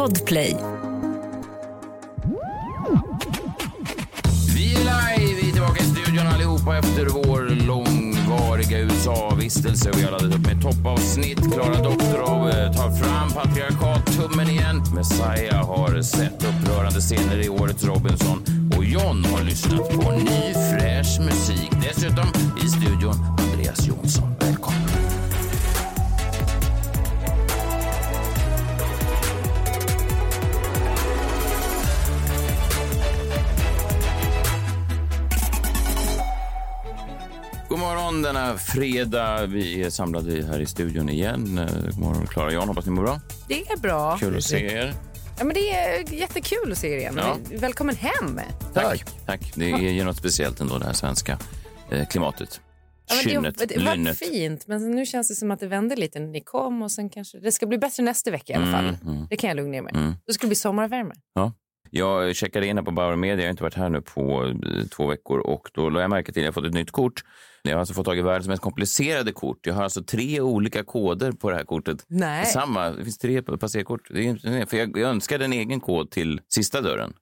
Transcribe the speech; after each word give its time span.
Podplay. 0.00 0.56
Vi 4.54 4.74
är 4.74 4.78
live, 4.78 5.34
vi 5.42 5.48
är 5.48 5.52
tillbaka 5.52 5.80
i 5.80 5.84
studion 5.84 6.26
allihopa 6.26 6.78
efter 6.78 7.06
vår 7.06 7.66
långvariga 7.66 8.78
USA-vistelse. 8.78 9.90
Vi 9.94 10.02
har 10.02 10.10
laddat 10.10 10.34
upp 10.34 10.46
med 10.46 10.62
toppavsnitt. 10.62 11.52
Klara 11.52 11.82
Doktorov 11.82 12.48
eh, 12.48 12.72
tar 12.72 12.90
fram 12.90 13.30
patriarkat-tummen 13.30 14.50
igen. 14.50 14.82
Messiah 14.94 15.66
har 15.66 16.02
sett 16.02 16.44
upprörande 16.44 17.00
scener 17.00 17.44
i 17.44 17.48
årets 17.48 17.84
Robinson. 17.84 18.42
Och 18.76 18.84
John 18.84 19.24
har 19.24 19.42
lyssnat 19.42 19.88
på 19.88 20.10
ny 20.10 20.54
fräsch 20.54 21.20
musik. 21.20 21.70
Dessutom 21.82 22.26
i 22.64 22.68
studion 22.68 23.14
Andreas 23.38 23.86
Jonsson. 23.86 24.34
Morgon 37.90 38.22
denna 38.22 38.56
fredag. 38.58 39.46
Vi 39.46 39.82
är 39.82 39.90
samlade 39.90 40.46
här 40.46 40.60
i 40.60 40.66
studion 40.66 41.08
igen. 41.08 41.58
Eh, 41.58 41.66
God 41.84 41.98
morgon 41.98 42.26
Klara 42.26 42.46
och 42.46 42.52
Jan, 42.52 42.68
hoppas 42.68 42.86
ni 42.86 42.92
mår 42.92 43.02
bra. 43.02 43.20
Det 43.48 43.60
är 43.70 43.76
bra. 43.76 44.18
Kul 44.18 44.36
att 44.36 44.44
se 44.44 44.72
er. 44.72 44.94
Ja, 45.38 45.44
men 45.44 45.54
det 45.54 45.70
är 45.70 46.12
jättekul 46.14 46.72
att 46.72 46.78
se 46.78 46.88
er 46.88 46.96
igen. 46.98 47.14
Ja. 47.18 47.36
Välkommen 47.58 47.96
hem. 47.96 48.40
Tack. 48.74 49.04
Tack. 49.26 49.52
Det 49.54 49.70
är 49.70 49.78
ju 49.92 50.04
något 50.04 50.16
speciellt 50.16 50.60
ändå, 50.60 50.78
det 50.78 50.86
här 50.86 50.92
svenska 50.92 51.38
eh, 51.90 52.06
klimatet. 52.08 52.60
Ja, 53.08 53.14
men 53.14 53.24
Kynnet, 53.32 53.58
det, 53.58 53.66
det 53.66 53.84
var 53.84 53.94
lynnet. 53.94 54.18
fint, 54.18 54.66
men 54.66 54.90
nu 54.90 55.06
känns 55.06 55.28
det 55.28 55.34
som 55.34 55.50
att 55.50 55.60
det 55.60 55.66
vände 55.66 55.96
lite 55.96 56.20
när 56.20 56.26
ni 56.28 56.40
kom. 56.40 56.82
och 56.82 56.92
sen 56.92 57.10
kanske 57.10 57.38
Det 57.38 57.52
ska 57.52 57.66
bli 57.66 57.78
bättre 57.78 58.02
nästa 58.02 58.30
vecka 58.30 58.52
i 58.52 58.56
alla 58.56 58.72
fall. 58.72 58.96
Mm, 59.04 59.26
Det 59.30 59.36
kan 59.36 59.48
jag 59.48 59.56
lugna 59.56 59.76
er 59.76 59.82
med. 59.82 60.14
Då 60.26 60.32
ska 60.32 60.40
det 60.42 60.48
bli 60.48 60.56
sommarvärme. 60.56 61.14
Ja. 61.34 61.52
Jag 61.90 62.36
checkade 62.36 62.66
in 62.66 62.76
här 62.78 62.84
på 62.84 62.90
Bauer 62.90 63.16
Media, 63.16 63.36
jag 63.36 63.44
har 63.44 63.50
inte 63.50 63.62
varit 63.62 63.74
här 63.74 63.88
nu 63.88 64.00
på 64.00 64.44
eh, 64.46 64.86
två 64.96 65.06
veckor 65.06 65.38
och 65.38 65.68
då 65.74 65.88
lade 65.90 66.02
jag 66.02 66.10
märke 66.10 66.32
till 66.32 66.42
att 66.42 66.44
jag 66.44 66.54
fått 66.54 66.64
ett 66.64 66.74
nytt 66.74 66.90
kort. 66.90 67.24
Jag 67.62 67.72
har 67.72 67.78
alltså 67.80 67.94
fått 67.94 68.04
tag 68.06 68.18
i 68.18 68.22
världens 68.22 68.48
mest 68.48 68.62
komplicerade 68.62 69.32
kort. 69.32 69.66
Jag 69.66 69.74
har 69.74 69.82
alltså 69.84 70.02
tre 70.02 70.40
olika 70.40 70.84
koder 70.84 71.32
på 71.32 71.50
det 71.50 71.56
här 71.56 71.64
kortet. 71.64 72.04
Nej. 72.08 72.46
Samma, 72.46 72.90
det 72.90 73.04
finns 73.04 73.18
tre 73.18 73.42
passerkort. 73.42 74.00
Det 74.10 74.18
är 74.18 74.22
inte, 74.22 74.66
för 74.70 74.76
jag, 74.76 74.98
jag 74.98 75.10
önskade 75.10 75.44
en 75.44 75.52
egen 75.52 75.80
kod 75.80 76.10
till 76.10 76.40
sista 76.48 76.80
dörren. 76.80 77.12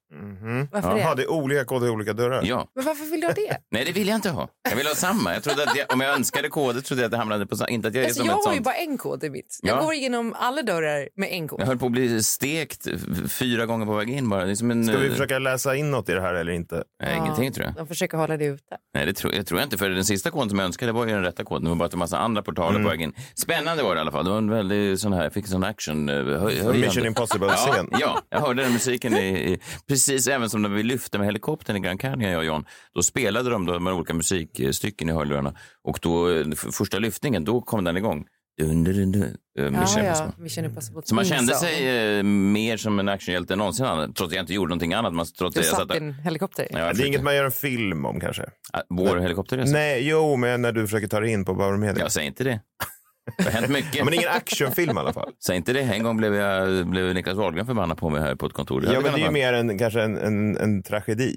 Varför 0.72 0.98
Jaha, 0.98 1.14
det? 1.14 1.22
det 1.22 1.26
är 1.26 1.30
olika 1.30 1.64
koder 1.64 1.86
i 1.86 1.90
olika 1.90 2.12
dörrar? 2.12 2.42
Ja. 2.44 2.68
Men 2.74 2.84
varför 2.84 3.04
vill 3.10 3.20
du 3.20 3.26
ha 3.26 3.34
det? 3.34 3.56
Nej, 3.70 3.84
det 3.84 3.92
vill 3.92 4.08
jag 4.08 4.14
inte 4.14 4.30
ha. 4.30 4.48
Jag 4.70 4.76
vill 4.76 4.86
ha 4.86 4.94
samma. 4.94 5.34
Jag 5.34 5.42
trodde 5.42 5.62
att 5.62 5.76
jag, 5.76 5.92
om 5.92 6.00
jag 6.00 6.14
önskade 6.14 6.48
koder 6.48 6.80
trodde 6.80 7.02
jag 7.02 7.06
att 7.06 7.10
det 7.12 7.16
hamnade 7.18 7.46
på 7.46 7.56
samma. 7.56 7.68
Inte 7.68 7.88
att 7.88 7.94
jag 7.94 8.02
är 8.02 8.06
Alltså, 8.08 8.20
som 8.20 8.26
jag 8.26 8.34
har 8.34 8.52
ju 8.52 8.56
sånt. 8.56 8.64
bara 8.64 8.74
en 8.74 8.98
kod 8.98 9.24
i 9.24 9.30
mitt. 9.30 9.58
Jag 9.62 9.78
Ja. 9.78 9.82
går 9.84 9.94
igenom 9.94 10.34
alla 10.38 10.62
dörrar 10.62 11.08
med 11.16 11.28
en 11.32 11.48
kod. 11.48 11.60
Jag 11.60 11.66
höll 11.66 11.78
på 11.78 11.86
att 11.86 11.92
bli 11.92 12.22
stekt 12.22 12.86
fyra 13.28 13.66
gånger 13.66 13.86
på 13.86 13.94
väg 13.94 14.10
in 14.10 14.28
bara. 14.28 14.44
Det 14.44 14.50
en, 14.50 14.84
Ska 14.84 14.98
vi 14.98 15.06
eh, 15.06 15.12
försöka 15.12 15.38
läsa 15.38 15.76
in 15.76 15.90
något 15.90 16.08
i 16.08 16.12
det 16.12 16.20
här 16.20 16.34
eller 16.34 16.52
inte? 16.52 16.84
Nej, 17.02 17.16
ingenting 17.16 17.52
tror 17.52 17.66
jag. 17.66 17.74
De 17.74 17.86
försöker 17.86 18.18
hålla 18.18 18.36
det 18.36 18.44
ute. 18.44 18.76
Nej, 18.94 19.06
det 19.06 19.12
tror, 19.12 19.34
jag 19.34 19.46
tror 19.46 19.60
jag 19.60 19.66
inte. 19.66 19.78
För 19.78 19.88
den 19.90 20.04
sista 20.04 20.27
koden 20.30 20.48
som 20.50 20.58
jag 20.58 20.66
önskade 20.66 20.92
var 20.92 21.06
ju 21.06 21.12
den 21.12 21.22
rätta 21.22 21.44
koden. 21.44 21.64
Det 21.64 21.68
var 21.70 21.76
bara 21.76 21.88
en 21.92 21.98
massa 21.98 22.18
andra 22.18 22.42
portaler 22.42 22.70
Mm. 22.70 22.82
på 22.82 22.88
väg 22.88 23.00
in. 23.02 23.12
Spännande 23.34 23.82
var 23.82 23.94
det 23.94 23.98
i 23.98 24.00
alla 24.00 24.12
fall. 24.12 24.24
Det 24.24 24.30
var 24.30 24.38
en 24.38 24.50
väldigt 24.50 25.00
sån 25.00 25.12
här, 25.12 25.22
jag 25.22 25.32
fick 25.32 25.44
en 25.44 25.50
sån 25.50 25.64
action. 25.64 26.08
eh, 26.08 26.14
Höj. 26.14 26.78
Mission 26.80 27.06
Impossible-scen. 27.06 27.88
Ja, 27.92 27.98
ja, 28.00 28.22
jag 28.30 28.40
hörde 28.40 28.62
den 28.62 28.72
musiken 28.72 29.16
i, 29.16 29.52
i, 29.52 29.58
precis 29.88 30.28
även 30.28 30.50
som 30.50 30.62
när 30.62 30.68
vi 30.68 30.82
lyfte 30.82 31.18
med 31.18 31.26
helikoptern 31.26 31.76
i 31.76 31.80
Gran 31.80 31.98
Canaria, 31.98 32.30
jag 32.30 32.38
och 32.38 32.44
John. 32.44 32.64
Då 32.94 33.02
spelade 33.02 33.50
de 33.50 33.66
de 33.66 33.86
här 33.86 33.94
olika 33.94 34.14
musikstycken 34.14 35.08
i 35.08 35.12
hörlurarna. 35.12 35.54
Och 35.84 35.98
då, 36.02 36.30
eh, 36.30 36.44
första 36.72 36.98
lyftningen, 36.98 37.44
då 37.44 37.60
kom 37.60 37.84
den 37.84 37.96
igång. 37.96 38.24
Dun, 38.58 38.84
dun, 38.84 39.12
dun, 39.12 39.22
eh, 39.22 39.28
Ja, 39.54 39.70
Mission 39.70 40.04
ja. 40.04 40.32
Mission 40.38 40.64
Impossible. 40.64 41.02
Så 41.04 41.14
man 41.14 41.24
kände 41.24 41.52
Theme 41.52 41.58
song. 41.60 41.68
sig 41.68 42.18
eh, 42.18 42.22
mer 42.22 42.76
som 42.76 42.98
en 42.98 43.08
actionhjälte 43.08 43.52
än 43.54 43.58
någonsin 43.58 43.86
annan, 43.86 44.14
trots 44.14 44.30
att 44.30 44.34
jag 44.36 44.42
inte 44.42 44.54
gjorde 44.54 44.68
någonting 44.68 44.94
annat. 44.94 45.14
Man, 45.14 45.26
trots 45.38 45.54
Du 45.54 45.60
jag 45.60 45.76
satt 45.76 45.94
i 45.94 45.96
en 45.96 46.12
helikopter. 46.14 46.66
Ja, 46.70 46.92
Det 46.92 47.02
är 47.02 47.06
inget 47.06 47.22
man 47.22 47.36
gör 47.36 47.44
en 47.44 47.50
film 47.50 48.04
om 48.06 48.20
kanske? 48.20 48.42
Ah, 48.72 48.80
Vår 48.88 49.16
helikopterresa? 49.16 49.72
Nej, 49.72 50.08
jo, 50.08 50.36
men 50.36 50.62
när 50.62 50.72
du 50.72 50.86
försöker 50.86 51.06
ta 51.08 51.20
dig 51.20 51.30
in 51.30 51.44
på 51.44 51.54
Bauer 51.54 51.76
Media. 51.76 52.02
Jag 52.02 52.12
säger 52.12 52.26
inte 52.28 52.44
det. 52.44 52.60
Det 53.38 53.44
har 53.44 53.50
hänt 53.50 53.68
mycket. 53.68 53.94
Ja, 53.96 54.04
men 54.04 54.14
ingen 54.14 54.28
actionfilm 54.28 54.96
i 54.96 55.00
alla 55.00 55.12
fall. 55.12 55.32
Säg 55.46 55.56
inte 55.56 55.72
det. 55.72 55.80
En 55.80 56.02
gång 56.02 56.16
blev, 56.16 56.34
jag, 56.34 56.86
blev 56.86 57.14
Niklas 57.14 57.36
Wahlgren 57.36 57.66
förbannad 57.66 57.98
på 57.98 58.10
mig 58.10 58.20
här 58.20 58.34
på 58.34 58.46
ett 58.46 58.52
kontor. 58.52 58.84
Ja, 58.84 58.92
men 59.00 59.02
det 59.02 59.20
är 59.20 59.24
ju 59.24 59.30
mer 59.30 59.52
en, 59.52 59.78
kanske 59.78 60.02
en, 60.02 60.18
en, 60.18 60.56
en 60.56 60.82
tragedi. 60.82 61.36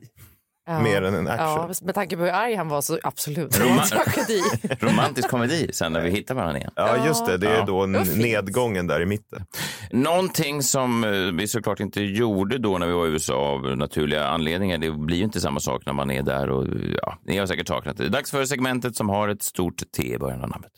Ja. 0.67 0.79
Mer 0.79 1.01
än 1.01 1.13
en 1.15 1.27
action. 1.27 1.47
Ja, 1.47 1.73
med 1.81 1.95
tanke 1.95 2.17
på 2.17 2.23
hur 2.23 2.31
arg 2.31 2.55
han 2.55 2.67
var 2.67 2.81
så 2.81 2.99
absolut. 3.03 3.59
Roma- 3.59 3.83
tragedi. 3.89 4.41
Romantisk 4.79 5.29
komedi 5.29 5.69
sen 5.73 5.93
när 5.93 6.01
vi 6.01 6.09
hittar 6.09 6.35
varandra 6.35 6.57
igen. 6.57 6.71
Ja, 6.75 7.05
just 7.07 7.25
det. 7.25 7.37
Det 7.37 7.47
är 7.47 7.55
Ja. 7.57 7.65
då 7.65 7.85
nedgången 8.15 8.87
där 8.87 9.01
i 9.01 9.05
mitten. 9.05 9.45
Någonting 9.91 10.63
som 10.63 11.03
eh, 11.03 11.09
vi 11.11 11.47
såklart 11.47 11.79
inte 11.79 12.01
gjorde 12.01 12.57
då 12.57 12.77
när 12.77 12.87
vi 12.87 12.93
var 12.93 13.05
i 13.07 13.09
USA 13.09 13.33
av 13.35 13.77
naturliga 13.77 14.27
anledningar. 14.27 14.77
Det 14.77 14.91
blir 14.91 15.17
ju 15.17 15.23
inte 15.23 15.41
samma 15.41 15.59
sak 15.59 15.85
när 15.85 15.93
man 15.93 16.11
är 16.11 16.23
där 16.23 16.49
och 16.49 16.67
ja, 17.01 17.17
ni 17.25 17.37
har 17.37 17.45
säkert 17.45 17.67
saknat 17.67 17.97
det. 17.97 18.09
Dags 18.09 18.31
för 18.31 18.45
segmentet 18.45 18.95
som 18.95 19.09
har 19.09 19.27
ett 19.29 19.43
stort 19.43 19.83
T 19.97 20.13
i 20.13 20.17
början 20.17 20.41
av 20.43 20.49
namnet. 20.49 20.71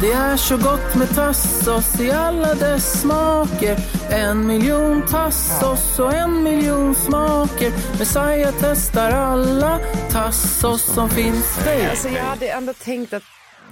Det 0.00 0.12
är 0.12 0.36
så 0.36 0.56
gott 0.56 0.94
med 0.94 1.14
tassos 1.14 2.00
i 2.00 2.10
alla 2.10 2.54
dess 2.54 3.00
smaker 3.00 3.78
En 4.10 4.46
miljon 4.46 5.02
tassos 5.06 5.98
och 5.98 6.14
en 6.14 6.42
miljon 6.42 6.94
smaker 6.94 7.98
Messiah 7.98 8.54
testar 8.60 9.10
alla 9.10 9.78
tassos 10.10 10.82
som 10.82 11.10
finns 11.10 11.58
Hej! 11.58 11.90
Alltså, 11.90 12.08
jag 12.08 12.24
hade 12.24 12.48
ändå 12.48 12.72
tänkt 12.72 13.12
att 13.12 13.22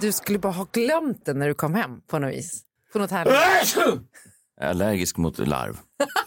du 0.01 0.11
skulle 0.11 0.39
bara 0.39 0.53
ha 0.53 0.67
glömt 0.71 1.25
den 1.25 1.39
när 1.39 1.47
du 1.47 1.53
kom 1.53 1.75
hem 1.75 2.01
på 2.07 2.19
något 2.19 2.33
vis. 2.33 2.61
På 2.93 2.99
något 2.99 3.11
härligt. 3.11 3.75
Jag 4.57 4.65
är 4.65 4.69
allergisk 4.69 5.17
mot 5.17 5.47
larv. 5.47 5.77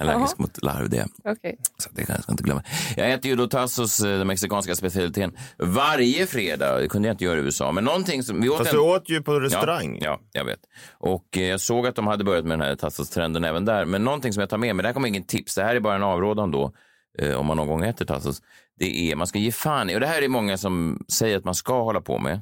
Allergisk 0.00 0.38
mot 0.38 0.62
larv, 0.62 0.90
det. 0.90 1.06
Okej. 1.24 1.58
Så 1.78 1.90
det 1.92 2.04
kan 2.04 2.16
jag 2.26 2.32
inte 2.32 2.42
glömma. 2.42 2.62
Jag 2.96 3.12
äter 3.12 3.30
ju 3.30 3.36
då 3.36 3.46
tassos, 3.46 4.00
eh, 4.00 4.18
den 4.18 4.26
mexikanska 4.26 4.74
specialiteten, 4.74 5.36
varje 5.58 6.26
fredag. 6.26 6.78
Det 6.78 6.88
kunde 6.88 7.08
jag 7.08 7.14
inte 7.14 7.24
göra 7.24 7.38
i 7.38 7.42
USA. 7.42 7.72
Men 7.72 7.84
någonting 7.84 8.22
som... 8.22 8.40
Vi 8.40 8.48
åt 8.48 8.58
Fast 8.58 8.70
en- 8.70 8.76
du 8.76 8.82
åt 8.82 9.08
ju 9.08 9.22
på 9.22 9.40
restaurang. 9.40 9.98
Ja, 10.02 10.10
ja, 10.10 10.20
jag 10.32 10.44
vet. 10.44 10.60
Och 10.98 11.26
eh, 11.36 11.42
jag 11.42 11.60
såg 11.60 11.86
att 11.86 11.94
de 11.94 12.06
hade 12.06 12.24
börjat 12.24 12.44
med 12.44 12.58
den 12.58 12.68
här 12.68 12.76
tassos-trenden 12.76 13.44
även 13.44 13.64
där. 13.64 13.84
Men 13.84 14.04
någonting 14.04 14.32
som 14.32 14.40
jag 14.40 14.50
tar 14.50 14.58
med 14.58 14.76
mig, 14.76 14.82
det 14.82 14.88
här 14.88 14.94
kommer 14.94 15.08
ingen 15.08 15.24
tips, 15.24 15.54
det 15.54 15.62
här 15.62 15.76
är 15.76 15.80
bara 15.80 15.94
en 15.96 16.02
avrådan 16.02 16.50
då, 16.50 16.72
eh, 17.18 17.34
om 17.34 17.46
man 17.46 17.56
någon 17.56 17.66
gång 17.68 17.84
äter 17.84 18.04
tassos. 18.04 18.42
Det 18.78 19.10
är, 19.12 19.16
man 19.16 19.26
ska 19.26 19.38
ge 19.38 19.52
fan 19.52 19.90
i, 19.90 19.96
och 19.96 20.00
det 20.00 20.06
här 20.06 20.22
är 20.22 20.28
många 20.28 20.56
som 20.58 21.04
säger 21.08 21.36
att 21.38 21.44
man 21.44 21.54
ska 21.54 21.82
hålla 21.82 22.00
på 22.00 22.18
med. 22.18 22.40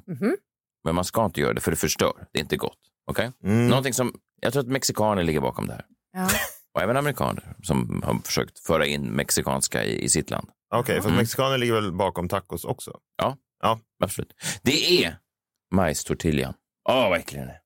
Men 0.84 0.94
man 0.94 1.04
ska 1.04 1.24
inte 1.24 1.40
göra 1.40 1.52
det, 1.52 1.60
för 1.60 1.70
det 1.70 1.76
förstör. 1.76 2.12
Det 2.32 2.38
är 2.38 2.42
inte 2.42 2.56
gott. 2.56 2.78
Okej? 3.10 3.30
Någonting 3.42 3.94
som, 3.94 4.12
jag 4.40 4.52
tror 4.52 4.62
att 4.62 4.68
mexikaner 4.68 5.22
ligger 5.22 5.40
bakom 5.40 5.66
det 5.66 5.72
här. 5.72 5.84
Ja. 6.12 6.28
Och 6.78 6.82
även 6.82 6.96
amerikaner 6.96 7.54
som 7.62 8.02
har 8.06 8.14
försökt 8.24 8.58
föra 8.58 8.86
in 8.86 9.02
mexikanska 9.02 9.84
i, 9.84 10.04
i 10.04 10.08
sitt 10.08 10.30
land. 10.30 10.48
Okej, 10.74 11.02
för 11.02 11.10
mexikaner 11.10 11.58
ligger 11.58 11.74
väl 11.74 11.92
bakom 11.92 12.28
tacos 12.28 12.64
också? 12.64 12.98
Ja, 13.16 13.36
Ja. 13.62 13.78
absolut. 14.04 14.32
Det 14.62 15.04
är 15.04 15.16
majstortillan. 15.74 16.54
Åh, 16.88 17.08
vad 17.10 17.18
äcklig 17.18 17.40
den 17.42 17.48
är. 17.48 17.58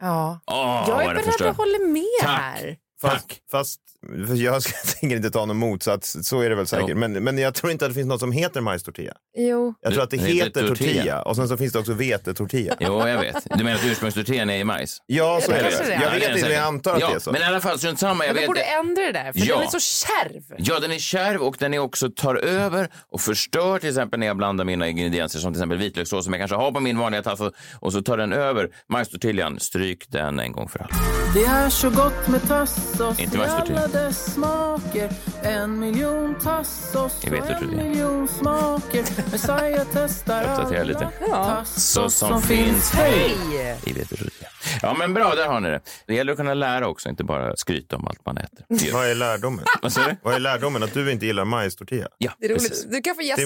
ja. 0.00 0.40
Åh, 0.46 0.84
Jag 0.88 1.04
är 1.04 1.14
beredd 1.14 1.48
att 1.50 1.56
hålla 1.56 1.78
med 1.78 2.02
Tack. 2.20 2.30
här. 2.40 2.76
Fast, 3.00 3.28
Tack. 3.28 3.40
fast 3.50 3.80
för 4.26 4.34
jag 4.34 4.62
ska, 4.62 4.72
tänker 5.00 5.16
inte 5.16 5.30
ta 5.30 5.46
någon 5.46 5.56
motsats, 5.56 6.16
så 6.22 6.40
är 6.40 6.50
det 6.50 6.56
väl 6.56 6.66
säkert. 6.66 6.86
Jo. 6.88 6.96
Men, 6.96 7.12
men 7.12 7.38
jag 7.38 7.54
tror 7.54 7.72
inte 7.72 7.84
att 7.84 7.90
det 7.90 7.94
finns 7.94 8.06
något 8.08 8.20
som 8.20 8.32
heter 8.32 8.60
majstortilla. 8.60 9.12
Jo. 9.36 9.74
Jag 9.80 9.92
tror 9.92 10.02
att 10.02 10.10
det 10.10 10.16
Det 10.16 10.22
heter 10.22 10.68
tortilla. 10.68 10.68
tortilla 10.94 11.22
och 11.22 11.36
sen 11.36 11.48
så 11.48 11.56
finns 11.56 11.72
det 11.72 11.78
också 11.78 11.92
vetetortilla. 11.92 12.74
Jo, 12.80 13.08
jag 13.08 13.20
vet. 13.20 13.36
Du 13.58 13.64
menar 13.64 13.78
att 13.78 13.84
ursprungstortillan 13.86 14.50
är 14.50 14.58
i 14.58 14.64
majs? 14.64 14.98
Ja, 15.06 15.40
så 15.42 15.52
är 15.52 15.62
det 15.62 15.70
det. 15.88 16.00
Jag 16.02 16.10
vet 16.10 16.28
inte, 16.28 16.42
men 16.42 16.52
jag 16.52 16.64
antar 16.64 16.94
att 16.94 17.00
ja, 17.00 17.08
det 17.08 17.14
är 17.14 17.18
så. 17.18 17.32
Men 17.32 17.42
i 17.42 17.44
alla 17.44 17.60
fall, 17.60 17.78
strunt 17.78 17.98
samma. 17.98 18.24
Jag 18.24 18.28
Men 18.28 18.34
du 18.34 18.40
vet 18.40 18.46
borde 18.46 18.60
det. 18.60 18.64
ändra 18.64 19.02
det 19.02 19.12
där, 19.12 19.32
för 19.32 19.40
Ja. 19.48 19.54
den 19.58 19.64
är 19.66 19.70
så 19.70 19.80
kärv. 19.80 20.42
Ja, 20.58 20.80
den 20.80 20.92
är 20.92 20.98
kärv 20.98 21.40
och 21.42 21.56
den 21.58 21.74
är 21.74 21.78
också 21.78 22.10
tar 22.10 22.34
över 22.36 22.88
och 23.08 23.20
förstör 23.20 23.78
till 23.78 23.88
exempel 23.88 24.20
när 24.20 24.26
jag 24.26 24.36
blandar 24.36 24.64
mina 24.64 24.88
ingredienser 24.88 25.38
som 25.38 25.52
till 25.52 25.58
exempel 25.60 25.78
vitlökssås 25.78 26.24
som 26.24 26.32
jag 26.34 26.40
kanske 26.40 26.56
har 26.56 26.72
på 26.72 26.80
min 26.80 26.98
vanliga 26.98 27.22
tasso 27.22 27.50
och 27.80 27.92
så 27.92 28.02
tar 28.02 28.16
den 28.16 28.32
över 28.32 28.68
majstortillan. 28.88 29.60
Stryk 29.60 30.04
den 30.08 30.38
en 30.40 30.52
gång 30.52 30.68
för 30.68 30.78
alla. 30.78 30.94
Det 31.34 31.44
är 31.44 31.68
så 31.70 31.90
gott 31.90 32.28
med 32.28 32.48
tassos 32.48 33.18
Inte 33.20 33.36
i 33.36 33.38
dess 33.94 34.34
smaker 34.34 35.10
En 35.42 35.78
miljon 35.78 36.34
tassos 36.42 37.20
Jag 37.24 37.30
vet 37.30 37.42
och 37.44 37.50
en 37.50 37.76
miljon 37.76 38.28
smaker 38.28 39.04
Messiah 39.32 39.86
testar 39.92 40.44
alla 40.44 40.82
lite. 40.82 41.08
tassos 41.30 42.14
som 42.14 42.28
som 42.28 42.42
finns. 42.42 42.90
Hej! 42.92 43.34
I 43.86 43.92
vetetortilla. 43.92 44.30
Ja, 44.82 44.96
men 44.98 45.14
bra, 45.14 45.34
där 45.34 45.46
har 45.48 45.60
ni 45.60 45.70
det. 45.70 45.80
Det 46.06 46.14
gäller 46.14 46.32
att 46.32 46.38
kunna 46.38 46.54
lära 46.54 46.88
också, 46.88 47.08
inte 47.08 47.24
bara 47.24 47.56
skryta 47.56 47.96
om 47.96 48.06
allt 48.08 48.26
man 48.26 48.38
äter. 48.38 48.66
Vad 48.92 49.06
är 49.10 49.14
lärdomen? 49.14 49.64
Vad 50.22 50.34
är 50.34 50.38
lärdomen? 50.38 50.82
Att 50.82 50.94
du 50.94 51.12
inte 51.12 51.26
gillar 51.26 51.44
majstortilla? 51.44 52.08
Ja, 52.18 52.32
Det 52.38 52.46
är 52.46 52.54
precis. 52.54 52.70
roligt. 52.84 52.92
Du 52.92 53.00
kan 53.02 53.14
få 53.14 53.20
lä- 53.20 53.36
det 53.36 53.42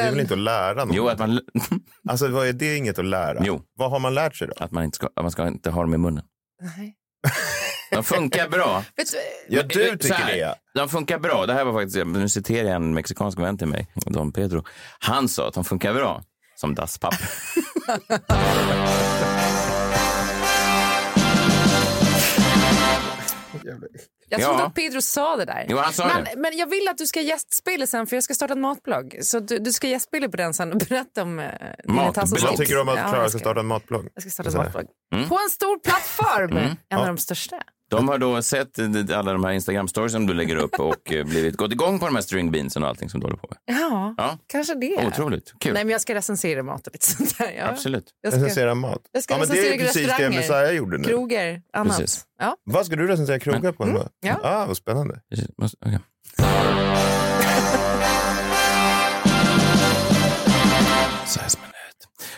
är 0.00 0.10
väl 0.10 0.20
inte 0.20 0.34
att 0.34 0.40
lära 0.40 0.84
någon? 0.84 0.96
Jo, 0.96 1.08
att 1.08 1.18
man, 1.18 1.40
Alltså, 2.08 2.28
vad 2.28 2.46
är 2.46 2.52
det 2.52 2.76
inget 2.76 2.98
att 2.98 3.04
lära? 3.04 3.42
Jo. 3.44 3.62
Vad 3.78 3.90
har 3.90 3.98
man 3.98 4.14
lärt 4.14 4.36
sig 4.36 4.48
då? 4.48 4.64
att 4.64 4.70
man 4.72 4.84
inte 4.84 4.96
ska, 4.96 5.08
man 5.22 5.30
ska 5.30 5.46
inte 5.48 5.70
ha 5.70 5.82
dem 5.82 5.94
i 5.94 5.98
munnen. 5.98 6.24
Nej. 6.76 6.94
De 7.92 8.04
funkar 8.04 8.48
bra. 8.48 8.84
Ja, 9.48 9.62
du 9.62 9.88
eh, 9.88 9.96
tycker 9.96 10.14
här, 10.14 10.32
det. 10.32 10.38
ja. 10.38 10.54
De 10.74 10.88
funkar 10.88 11.18
bra. 11.18 11.46
Det 11.46 11.52
här 11.52 11.64
var 11.64 11.72
faktiskt, 11.72 12.06
nu 12.06 12.28
citerar 12.28 12.66
jag 12.66 12.76
en 12.76 12.94
mexikansk 12.94 13.38
vän 13.38 13.58
till 13.58 13.66
mig, 13.68 13.86
Don 13.94 14.32
Pedro. 14.32 14.64
Han 14.98 15.28
sa 15.28 15.48
att 15.48 15.54
de 15.54 15.64
funkar 15.64 15.94
bra 15.94 16.22
som 16.56 16.74
dasspapper. 16.74 17.28
Jag 24.28 24.40
Ja. 24.40 24.44
tror 24.44 24.54
inte 24.54 24.64
att 24.66 24.74
Pedro 24.74 25.00
sa 25.02 25.36
det 25.36 25.44
där. 25.44 25.66
Jo, 25.68 25.76
han 25.78 25.92
sa 25.92 26.06
men, 26.06 26.24
det. 26.24 26.30
men 26.36 26.56
jag 26.56 26.66
vill 26.70 26.88
att 26.88 26.98
du 26.98 27.06
ska 27.06 27.20
gästspela 27.20 27.86
sen 27.86 28.06
för 28.06 28.16
jag 28.16 28.24
ska 28.24 28.34
starta 28.34 28.52
en 28.54 28.60
matblogg. 28.60 29.18
Så 29.22 29.40
du, 29.40 29.58
du 29.58 29.72
ska 29.72 29.88
gästspela 29.88 30.28
på 30.28 30.36
den 30.36 30.54
sen 30.54 30.72
och 30.72 30.78
berätta 30.78 31.22
om 31.22 31.38
uh, 31.38 31.44
dina 31.84 32.12
tassavsnitt. 32.12 32.42
Vad 32.42 32.56
tycker 32.56 32.74
du 32.74 32.80
om 32.80 32.88
att 32.88 32.96
Ja, 32.98 33.08
Klara 33.08 33.22
jag 33.22 33.30
ska 33.30 33.38
starta 33.38 33.60
en 33.60 33.66
matblogg? 33.66 34.08
Jag 34.14 34.22
ska 34.22 34.30
starta 34.30 34.50
en 34.50 34.56
matblogg. 34.56 34.86
Mm. 35.14 35.28
På 35.28 35.34
en 35.34 35.50
stor 35.50 35.78
plattform. 35.78 36.76
En 36.88 36.98
av 36.98 37.06
de 37.06 37.18
största. 37.18 37.62
De 37.96 38.08
har 38.08 38.18
då 38.18 38.42
sett 38.42 38.78
alla 39.12 39.32
de 39.32 39.44
här 39.44 39.52
Instagram-stories 39.52 40.08
som 40.08 40.26
du 40.26 40.34
lägger 40.34 40.56
upp 40.56 40.80
och 40.80 41.12
eh, 41.12 41.24
blivit, 41.26 41.56
gått 41.56 41.72
igång 41.72 41.98
på 41.98 42.06
de 42.06 42.14
här 42.14 42.22
string 42.22 42.50
beansen 42.50 42.82
och 42.82 42.88
allting 42.88 43.08
som 43.10 43.20
du 43.20 43.26
håller 43.26 43.36
på 43.36 43.48
med. 43.50 43.76
Ja, 43.80 44.14
Ja. 44.16 44.38
kanske 44.46 44.74
det. 44.74 45.06
Otroligt 45.06 45.52
kul. 45.60 45.72
Nej, 45.74 45.84
men 45.84 45.92
jag 45.92 46.00
ska 46.00 46.14
recensera 46.14 46.62
mat 46.62 46.86
och 46.86 46.92
lite 46.92 47.06
sånt 47.06 47.38
där. 47.38 47.52
Ja. 47.58 47.64
Absolut. 47.68 48.04
Jag 48.22 48.32
ska, 48.32 48.42
Recensera 48.42 48.74
mat. 48.74 49.00
jag 49.12 49.22
ska 49.22 49.34
ja, 49.34 49.38
men 49.38 49.48
det 49.48 49.74
är 49.74 49.78
precis 49.78 50.08
det. 50.18 50.30
Messiah 50.30 50.72
gjorde 50.72 50.98
nu. 50.98 51.04
kroger, 51.08 51.62
annat. 51.72 51.98
Precis. 51.98 52.24
Ja. 52.38 52.56
Vad 52.64 52.86
ska 52.86 52.96
du 52.96 53.06
recensera 53.06 53.38
krogar 53.38 53.72
på? 53.72 53.84
Mm. 53.84 54.02
ja. 54.20 54.40
Ah, 54.42 54.66
vad 54.66 54.76
spännande. 54.76 55.20
Precis. 55.30 55.48
Måste- 55.58 56.00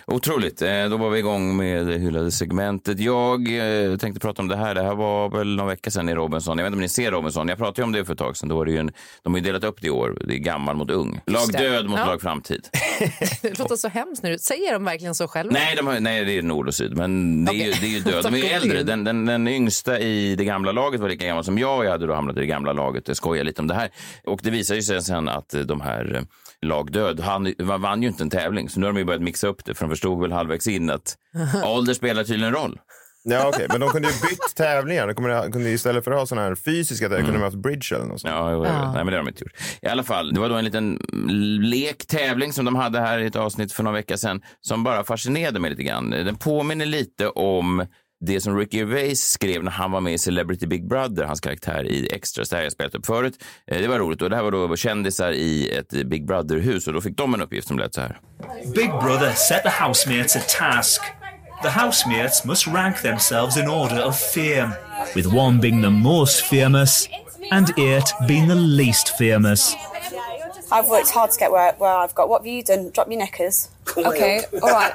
Otroligt. 0.07 0.63
Eh, 0.63 0.85
Då 0.91 0.97
var 0.97 1.11
vi 1.11 1.19
igång 1.19 1.57
med 1.57 1.87
det 1.87 1.99
hyllade 1.99 2.31
segmentet. 2.31 3.01
Jag 3.01 3.41
eh, 3.93 3.97
tänkte 3.97 4.21
prata 4.21 4.43
om 4.43 4.49
det 4.49 4.57
här. 4.57 4.75
Det 4.75 4.83
här 4.83 4.95
var 4.95 5.29
väl 5.39 5.57
någon 5.57 5.67
vecka 5.67 5.91
sedan 5.91 6.09
i 6.09 6.15
Robinson. 6.15 6.59
Jag 6.59 6.65
vet 6.65 6.69
inte 6.69 6.77
om 6.77 6.81
ni 6.81 6.89
ser 6.89 7.11
Robinson. 7.11 7.49
Jag 7.49 7.59
pratade 7.59 7.81
ju 7.81 7.85
om 7.85 7.93
det 7.93 8.05
för 8.05 8.13
ett 8.13 8.19
tag 8.19 8.37
sedan. 8.37 8.49
Då 8.49 8.57
var 8.57 8.65
det 8.65 8.73
ju 8.73 8.79
en, 8.79 8.91
de 9.23 9.33
har 9.33 9.39
ju 9.41 9.45
delat 9.45 9.65
upp 9.65 9.81
det 9.81 9.87
i 9.87 9.91
år. 9.91 10.23
Det 10.29 10.35
är 10.35 10.39
gammal 10.39 10.77
mot 10.77 10.91
ung. 10.91 11.21
Lag 11.27 11.53
död 11.53 11.87
mot 11.89 11.99
Ja. 11.99 12.07
lag 12.07 12.21
framtid. 12.23 12.69
Det 13.43 13.59
låter 13.59 13.77
så 13.77 13.89
hemskt 13.89 14.23
nu. 14.23 14.39
Säger 14.39 14.73
de 14.73 14.85
verkligen 14.85 15.15
så 15.15 15.29
själva? 15.29 15.53
Nej, 15.53 15.77
de 15.77 15.87
har, 15.87 16.01
nej, 16.01 16.25
det 16.25 16.39
är 16.39 16.43
nord 16.43 16.69
och 16.69 16.75
syd. 16.75 16.97
Men 16.97 17.45
det 17.45 17.53
är, 17.53 17.55
ju, 17.55 17.61
Okej. 17.71 17.79
det 17.81 17.87
är 17.87 17.91
ju 17.91 18.01
död. 18.01 18.25
De 18.33 18.35
är 18.35 18.39
ju 18.39 18.45
äldre. 18.45 18.83
Den, 18.83 19.05
den, 19.05 19.27
den 19.27 19.49
yngsta 19.49 19.99
i 20.01 20.37
det 20.37 20.45
gamla 20.45 20.73
laget 20.73 21.01
var 21.01 21.09
lika 21.09 21.27
gammal 21.27 21.45
som 21.45 21.59
jag. 21.59 21.85
Jag 21.85 21.91
hade 21.91 22.07
då 22.07 22.15
hamnat 22.15 22.37
i 22.37 22.41
det 22.41 22.47
gamla 22.47 22.73
laget. 22.73 23.09
Jag 23.09 23.17
skojar 23.17 23.45
lite 23.45 23.61
om 23.63 23.67
det 23.69 23.75
här. 23.75 23.91
Och 24.25 24.41
det 24.43 24.51
visar 24.51 24.75
ju 24.75 24.83
sig 24.83 25.03
sen 25.03 25.29
att 25.29 25.55
de 25.65 25.81
här 25.81 26.15
eh, 26.17 26.23
lagdöd, 26.69 27.21
han 27.21 27.55
vann 27.59 28.03
ju 28.03 28.09
inte 28.09 28.25
en 28.25 28.31
tävling. 28.31 28.69
Så 28.69 28.81
nu 28.81 28.87
har 28.87 28.93
de 28.93 28.99
ju 28.99 29.05
börjat 29.05 29.23
mixa 29.23 29.47
upp 29.49 29.65
det. 29.65 29.79
De 29.79 29.89
förstod 29.95 30.21
väl 30.21 30.33
halvvägs 30.33 30.67
in 30.67 30.91
att 30.91 31.17
ålder 31.65 31.95
spelar 31.95 32.25
tydligen 32.25 32.55
roll. 32.55 32.79
Ja, 33.27 33.49
okej. 33.49 33.67
Men 33.71 33.81
de 33.81 33.91
kunde 33.91 34.09
ju 34.09 34.15
bytt 34.29 34.55
tävlingar. 34.57 35.07
De 35.07 35.15
kunde, 35.15 35.49
kunde 35.53 35.71
istället 35.71 36.05
för 36.05 36.11
att 36.11 36.19
ha 36.19 36.27
såna 36.27 36.43
här 36.43 36.55
fysiska 36.55 37.05
tävlingar 37.09 37.25
kunde 37.25 37.39
de 37.39 37.43
ha 37.43 37.47
haft 37.47 37.63
bridge 37.63 37.95
eller 37.97 38.05
något 38.07 38.21
sånt. 38.21 38.35
Ja, 38.35 38.53
jo, 38.53 38.65
Ja. 38.65 38.93
nej 38.93 39.05
men 39.05 39.07
det 39.07 39.13
har 39.13 39.25
de 39.25 39.29
inte 39.29 39.45
gjort. 39.45 39.53
I 39.83 39.87
alla 39.87 40.03
fall, 40.03 40.35
det 40.35 40.41
var 40.41 40.49
då 40.49 40.55
en 40.55 40.65
liten 40.65 40.99
lek, 41.61 42.07
tävling 42.07 42.53
som 42.53 42.65
de 42.65 42.77
hade 42.77 43.01
här 43.01 43.19
i 43.19 43.27
ett 43.27 43.37
avsnitt 43.37 43.73
för 43.73 43.83
några 43.83 43.95
veckor 43.97 44.17
sedan 44.17 44.43
som 44.61 44.85
bara 44.85 45.05
fascinerade 45.05 45.61
mig 45.61 45.71
lite 45.71 45.83
grann. 45.83 46.11
Den 46.11 46.37
påminner 46.37 46.87
lite 46.87 47.29
om 47.29 47.87
det 48.27 48.41
som 48.41 48.59
Ricky 48.59 48.77
Gervais 48.77 49.31
skrev 49.31 49.65
när 49.65 49.71
han 49.71 49.93
var 49.93 50.01
med 50.01 50.15
i 50.15 50.19
Celebrity 50.19 50.67
Big 50.67 50.89
Brother, 50.89 51.25
hans 51.25 51.41
karaktär 51.41 51.85
i 51.85 52.09
Extras. 52.13 52.49
Det 52.49 52.57
här 52.57 52.63
jag 52.63 52.73
spelat 52.73 52.95
upp 52.95 53.07
förut. 53.07 53.45
Eh, 53.67 53.81
det 53.81 53.89
var 53.89 53.99
roligt 53.99 54.23
och 54.23 54.31
det 54.31 54.37
här 54.37 54.43
var 54.43 54.51
då 54.51 54.77
kändisar 54.77 55.33
i 55.33 55.71
ett 55.71 55.89
Big 56.07 56.27
Brother-hus 56.27 56.87
och 56.87 56.93
då 56.93 57.01
fick 57.01 57.17
de 57.17 57.35
en 57.35 57.43
uppgift 57.43 57.69
som 57.69 57.79
lät 57.79 57.95
så 57.95 58.01
här. 58.01 58.19
Big 58.75 58.91
Brother 58.91 59.33
set 59.33 59.63
the 59.63 59.85
housemates 59.85 60.37
a 60.37 60.41
task. 60.59 61.01
The 61.63 61.71
housemates 61.71 62.45
must 62.45 62.67
rank 62.67 63.03
themselves 63.03 63.57
in 63.57 63.69
order 63.69 64.05
of 64.05 64.21
fame, 64.21 64.71
with 65.15 65.29
one 65.35 65.61
being 65.61 65.83
the 65.83 65.91
most 65.91 66.45
famous 66.45 67.09
and 67.51 67.71
eight 67.79 68.15
being 68.29 68.49
the 68.49 68.55
least 68.55 69.19
famous. 69.19 69.77
I've 70.75 70.89
worked 70.89 71.11
hard 71.11 71.31
to 71.31 71.39
get 71.39 71.51
where, 71.53 71.73
where 71.79 71.97
I've 72.03 72.15
got. 72.15 72.29
What 72.29 72.41
have 72.43 72.47
you 72.47 72.63
done? 72.63 72.91
Drop 72.91 73.09
your 73.09 73.19
knickers. 73.19 73.69
Okay, 73.97 74.43
all 74.63 74.71
right. 74.71 74.93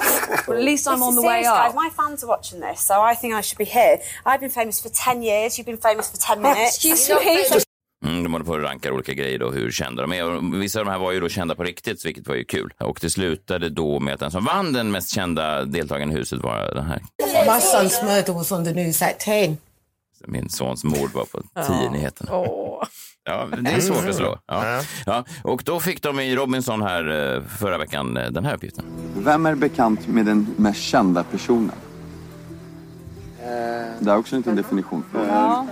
Well, 0.48 0.58
at 0.58 0.64
least 0.64 0.88
I'm 0.88 1.02
on 1.02 1.16
the 1.16 1.22
way 1.22 1.42
Serious, 1.44 1.48
guys, 1.48 1.70
up. 1.70 1.76
my 1.76 1.90
fans 1.90 2.24
are 2.24 2.28
watching 2.28 2.60
this, 2.60 2.82
so 2.82 3.02
I 3.02 3.16
think 3.16 3.34
I 3.34 3.42
should 3.42 3.58
be 3.58 3.66
here. 3.66 4.00
I've 4.26 4.42
been 4.42 4.50
famous 4.50 4.82
for 4.82 4.90
10 4.90 5.22
years, 5.24 5.58
you've 5.58 5.68
been 5.68 5.78
famous 5.78 6.12
for 6.12 6.18
10 6.18 6.42
minutes. 6.42 6.86
Excuse 6.86 7.10
me. 7.10 7.62
Mm, 8.06 8.24
de 8.24 8.34
håller 8.34 8.46
på 8.46 8.56
att 8.56 8.62
ranka 8.62 8.94
olika 8.94 9.14
grejer 9.14 9.40
då, 9.40 9.52
hur 9.52 9.72
kända 9.72 10.02
de 10.02 10.14
är. 10.14 10.24
Och 10.24 10.62
vissa 10.62 10.80
av 10.80 10.86
de 10.86 10.92
här 10.92 11.00
var 11.00 11.12
ju 11.12 11.20
då 11.20 11.30
kända 11.30 11.56
på 11.56 11.64
riktigt, 11.64 12.06
vilket 12.06 12.28
var 12.28 12.36
ju 12.36 12.44
kul. 12.44 12.74
Och 12.78 13.00
det 13.02 13.10
slutade 13.10 13.70
då 13.70 14.00
med 14.00 14.14
att 14.14 14.20
den 14.20 14.32
som 14.32 14.46
vann 14.46 14.74
den 14.74 14.92
mest 14.92 15.10
kända 15.10 15.66
deltagaren 15.66 16.12
i 16.12 16.16
huset 16.16 16.40
var 16.44 16.72
den 16.76 16.86
här. 16.86 17.02
My 17.46 17.60
son's 17.60 18.06
murder 18.06 18.34
was 18.34 18.52
on 18.52 18.66
the 18.66 18.74
news 18.74 19.02
at 19.02 19.20
10. 19.20 19.58
Min 20.28 20.50
sons 20.50 20.84
mord 20.84 21.12
var 21.14 21.26
på 21.26 21.42
tio 21.68 21.90
nyheterna. 21.92 22.32
Åh. 22.36 22.84
Ja, 23.24 23.48
det 23.62 23.72
är 23.72 23.80
svårt 23.80 24.10
att 24.10 24.16
slå. 24.16 24.40
Ja. 24.48 24.66
Ja. 24.68 24.82
Ja. 25.06 25.24
Och 25.44 25.62
då 25.66 25.80
fick 25.80 26.02
de 26.04 26.20
i 26.20 26.36
Robinson 26.36 26.82
här 26.82 27.36
eh, 27.36 27.44
förra 27.44 27.78
veckan 27.78 28.18
eh, 28.18 28.28
den 28.32 28.46
här 28.46 28.56
uppgiften. 28.56 28.86
Vem 29.18 29.46
är 29.46 29.56
bekant 29.56 30.08
med 30.08 30.26
den 30.26 30.48
mest 30.58 30.80
kända 30.82 31.24
personen? 31.24 31.72
Det 34.00 34.12
är 34.12 34.18
också 34.18 34.36
inte 34.36 34.50
en 34.50 34.56
definition. 34.56 35.04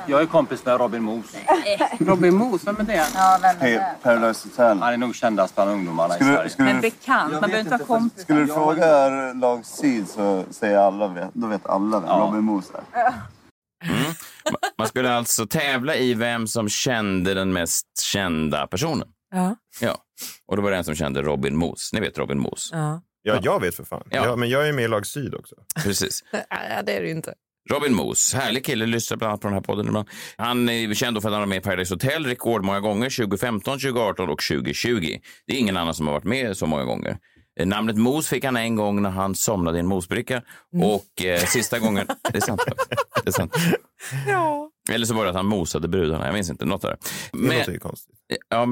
Jag 0.07 0.21
är 0.21 0.25
kompis 0.25 0.65
med 0.65 0.79
Robin 0.79 1.03
Moos. 1.03 1.25
Robin 1.99 2.35
Moos, 2.35 2.67
vem 2.67 2.75
är 2.79 2.83
det? 2.83 3.85
Paradise 4.03 4.47
Hotel. 4.47 4.79
Han 4.79 4.93
är 4.93 4.97
nog 4.97 5.15
kändast 5.15 5.55
bland 5.55 5.71
ungdomarna 5.71 6.13
i 6.13 6.17
Skulle, 6.17 6.33
Sverige. 6.35 6.49
skulle, 6.49 6.73
Men 6.73 6.81
bekant, 6.81 7.31
man 7.31 7.41
behöver 7.41 7.59
inte 7.59 7.69
vara 7.71 7.99
kompis. 7.99 8.21
skulle 8.23 8.39
du 8.39 8.47
fråga 8.47 9.07
lag 9.33 9.65
syd 9.65 10.09
så 10.09 10.43
säger 10.51 10.77
alla, 10.77 11.07
vet- 11.07 11.29
då 11.33 11.47
vet 11.47 11.65
alla 11.65 11.99
vem 11.99 12.09
Ja. 12.09 12.15
Robin 12.27 12.43
Moos 12.43 12.71
är. 12.73 13.03
Ma- 13.85 14.15
Man 14.77 14.87
skulle 14.87 15.11
alltså 15.13 15.47
tävla 15.47 15.95
i 15.95 16.13
vem 16.13 16.47
som 16.47 16.69
kände 16.69 17.33
den 17.33 17.53
mest 17.53 17.99
kända 18.01 18.67
personen. 18.67 19.07
Ja. 19.31 19.55
Ja, 19.81 19.97
och 20.47 20.55
då 20.55 20.61
var 20.61 20.71
det 20.71 20.77
en 20.77 20.83
som 20.83 20.95
kände 20.95 21.21
Robin 21.21 21.55
Moos. 21.55 21.89
Ni 21.93 21.99
vet 21.99 22.17
Robin 22.17 22.39
Moos. 22.39 22.69
Ja. 22.73 23.01
Ja, 23.21 23.39
jag 23.43 23.61
vet 23.61 23.75
för 23.75 23.83
fan. 23.83 24.03
Ja. 24.09 24.25
Ja. 24.25 24.35
men 24.35 24.49
jag 24.49 24.67
är 24.67 24.73
med 24.73 24.85
i 24.85 24.87
lag 24.87 25.05
syd 25.05 25.35
också. 25.35 25.55
Precis. 25.83 26.23
ja, 26.49 26.81
det 26.85 26.97
är 26.97 27.01
ju 27.03 27.11
inte. 27.11 27.33
Robin 27.69 27.93
Moos, 27.95 28.33
härlig 28.33 28.65
kille, 28.65 28.85
lyssnar 28.85 29.17
bland 29.17 29.29
annat 29.29 29.41
på 29.41 29.47
den 29.47 29.53
här 29.53 29.61
podden 29.61 29.87
ibland. 29.87 30.09
Han 30.37 30.69
är 30.69 30.93
känd 30.93 31.21
för 31.21 31.29
att 31.29 31.33
han 31.33 31.41
var 31.41 31.47
med 31.47 31.57
i 31.57 31.61
Paradise 31.61 31.93
Hotel 31.93 32.25
rekordmånga 32.25 32.79
gånger, 32.79 33.09
2015, 33.09 33.79
2018 33.79 34.29
och 34.29 34.41
2020. 34.41 35.19
Det 35.47 35.53
är 35.53 35.57
ingen 35.57 35.77
annan 35.77 35.93
som 35.93 36.07
har 36.07 36.13
varit 36.13 36.23
med 36.23 36.57
så 36.57 36.65
många 36.65 36.83
gånger. 36.83 37.17
Eh, 37.59 37.65
Namnet 37.67 37.97
Mos 37.97 38.27
fick 38.27 38.43
han 38.45 38.57
en 38.57 38.75
gång 38.75 39.01
när 39.01 39.09
han 39.09 39.35
somnade 39.35 39.77
i 39.77 39.79
en 39.79 39.87
mosbricka. 39.87 40.41
Och 40.83 41.25
eh, 41.25 41.39
sista 41.39 41.79
gången... 41.79 42.07
Det 42.31 42.37
är 42.37 42.41
sant. 42.41 42.61
Det 43.23 43.29
är 43.29 43.31
sant. 43.31 43.53
Ja. 44.27 44.71
Eller 44.91 45.05
så 45.05 45.13
var 45.13 45.23
det 45.23 45.29
att 45.29 45.35
han 45.35 45.45
mosade 45.45 45.87
brudarna. 45.87 46.25
Jag 46.25 46.33
minns 46.33 46.49
inte. 46.49 46.65
Något 46.65 46.83
av 46.85 46.91
det. 46.91 46.97
Det 47.31 47.37
Men- 47.37 47.57
låter 47.57 47.71
ju 47.71 47.79
konstigt. 47.79 48.15
Ja, 48.49 48.65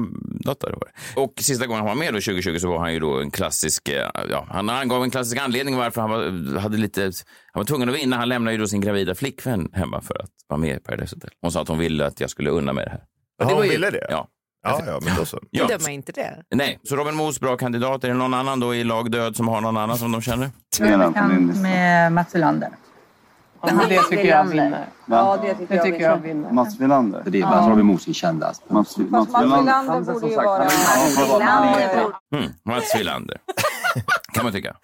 något 0.44 0.60
det 0.60 0.66
var 0.70 0.88
det. 1.14 1.20
Och 1.20 1.32
sista 1.40 1.66
gången 1.66 1.78
han 1.86 1.88
var 1.88 2.04
med 2.04 2.14
då 2.14 2.20
2020 2.20 2.58
så 2.58 2.68
var 2.70 2.78
han 2.78 2.92
ju 2.92 3.00
då 3.00 3.20
en 3.20 3.30
klassisk, 3.30 3.88
eh, 3.88 4.10
ja, 4.30 4.46
han 4.50 4.70
angav 4.70 5.02
en 5.02 5.10
klassisk 5.10 5.36
anledning 5.38 5.76
varför 5.76 6.00
han 6.00 6.10
var, 6.10 6.58
hade 6.58 6.76
lite, 6.76 7.02
han 7.02 7.60
var 7.60 7.64
tvungen 7.64 7.88
att 7.88 7.94
vinna. 7.94 8.16
Han 8.16 8.28
lämnade 8.28 8.52
ju 8.54 8.58
då 8.60 8.68
sin 8.68 8.80
gravida 8.80 9.14
flickvän 9.14 9.68
hemma 9.72 10.00
för 10.00 10.22
att 10.22 10.30
vara 10.48 10.58
med 10.60 10.76
i 10.76 10.80
Paradise 10.80 11.16
Hotel. 11.16 11.30
Hon 11.40 11.52
sa 11.52 11.62
att 11.62 11.68
hon 11.68 11.78
ville 11.78 12.06
att 12.06 12.20
jag 12.20 12.30
skulle 12.30 12.50
unna 12.50 12.72
mig 12.72 12.84
det 12.84 12.90
här. 12.90 13.02
Ja, 13.38 13.54
hon 13.54 13.64
ju- 13.64 13.70
ville 13.70 13.90
det? 13.90 14.06
Ja. 14.10 14.28
Ja, 14.68 14.82
ja, 14.86 14.98
men 15.02 15.16
då 15.16 15.24
så. 15.24 15.40
Ja. 15.50 15.66
Döma 15.66 15.90
inte 15.90 16.12
det. 16.12 16.42
Nej, 16.50 16.80
så 16.84 16.96
Robin 16.96 17.14
Moos 17.14 17.40
bra 17.40 17.56
kandidat. 17.56 18.04
Är 18.04 18.08
det 18.08 18.14
någon 18.14 18.34
annan 18.34 18.60
då 18.60 18.74
i 18.74 18.84
lag 18.84 19.10
död 19.10 19.36
som 19.36 19.48
har 19.48 19.60
någon 19.60 19.76
annan 19.76 19.98
som 19.98 20.12
de 20.12 20.22
känner? 20.22 20.50
Lista. 20.80 21.28
med 21.62 22.12
Mats 22.12 22.34
Wilander. 22.34 22.70
det 23.88 24.02
tycker 24.02 24.24
jag 24.24 24.44
vinner. 24.44 24.86
Va? 25.06 25.38
det 25.42 25.54
tycker, 25.54 25.78
tycker 25.78 26.00
jag 26.00 26.16
vinner. 26.16 26.50
Mats 26.50 26.80
Wilander. 26.80 27.22
Det 27.26 27.38
är 27.38 27.42
bara 27.42 27.54
att 27.54 27.68
Robin 27.70 27.86
Moos 27.86 28.08
är 28.08 28.12
kändast. 28.12 28.70
Mats, 28.70 28.96
Mats 28.96 29.28
Wilander. 29.28 30.12
borde 30.12 30.28
ju 30.28 30.36
vara... 30.36 30.68
Mm, 32.34 32.52
Mats 32.64 32.94
Wilander. 32.96 33.38
kan 34.32 34.44
man 34.44 34.52
tycka. 34.52 34.76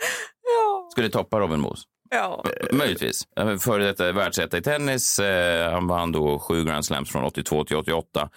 Skulle 0.93 1.09
toppa 1.09 1.41
Robin 1.41 1.61
Moos. 1.61 1.85
Ja. 2.11 2.45
Möjligtvis. 2.73 3.23
Före 3.61 3.85
detta 3.85 4.13
världsetta 4.13 4.59
i 4.59 4.63
tennis. 4.63 5.19
Eh, 5.19 5.73
han 5.73 5.87
vann 5.87 6.13
då 6.13 6.39
sju 6.39 6.65
Grand 6.65 6.85
Slams 6.85 7.11
från 7.13 7.25
82 7.25 7.65
till 7.65 7.77
88. 7.77 8.29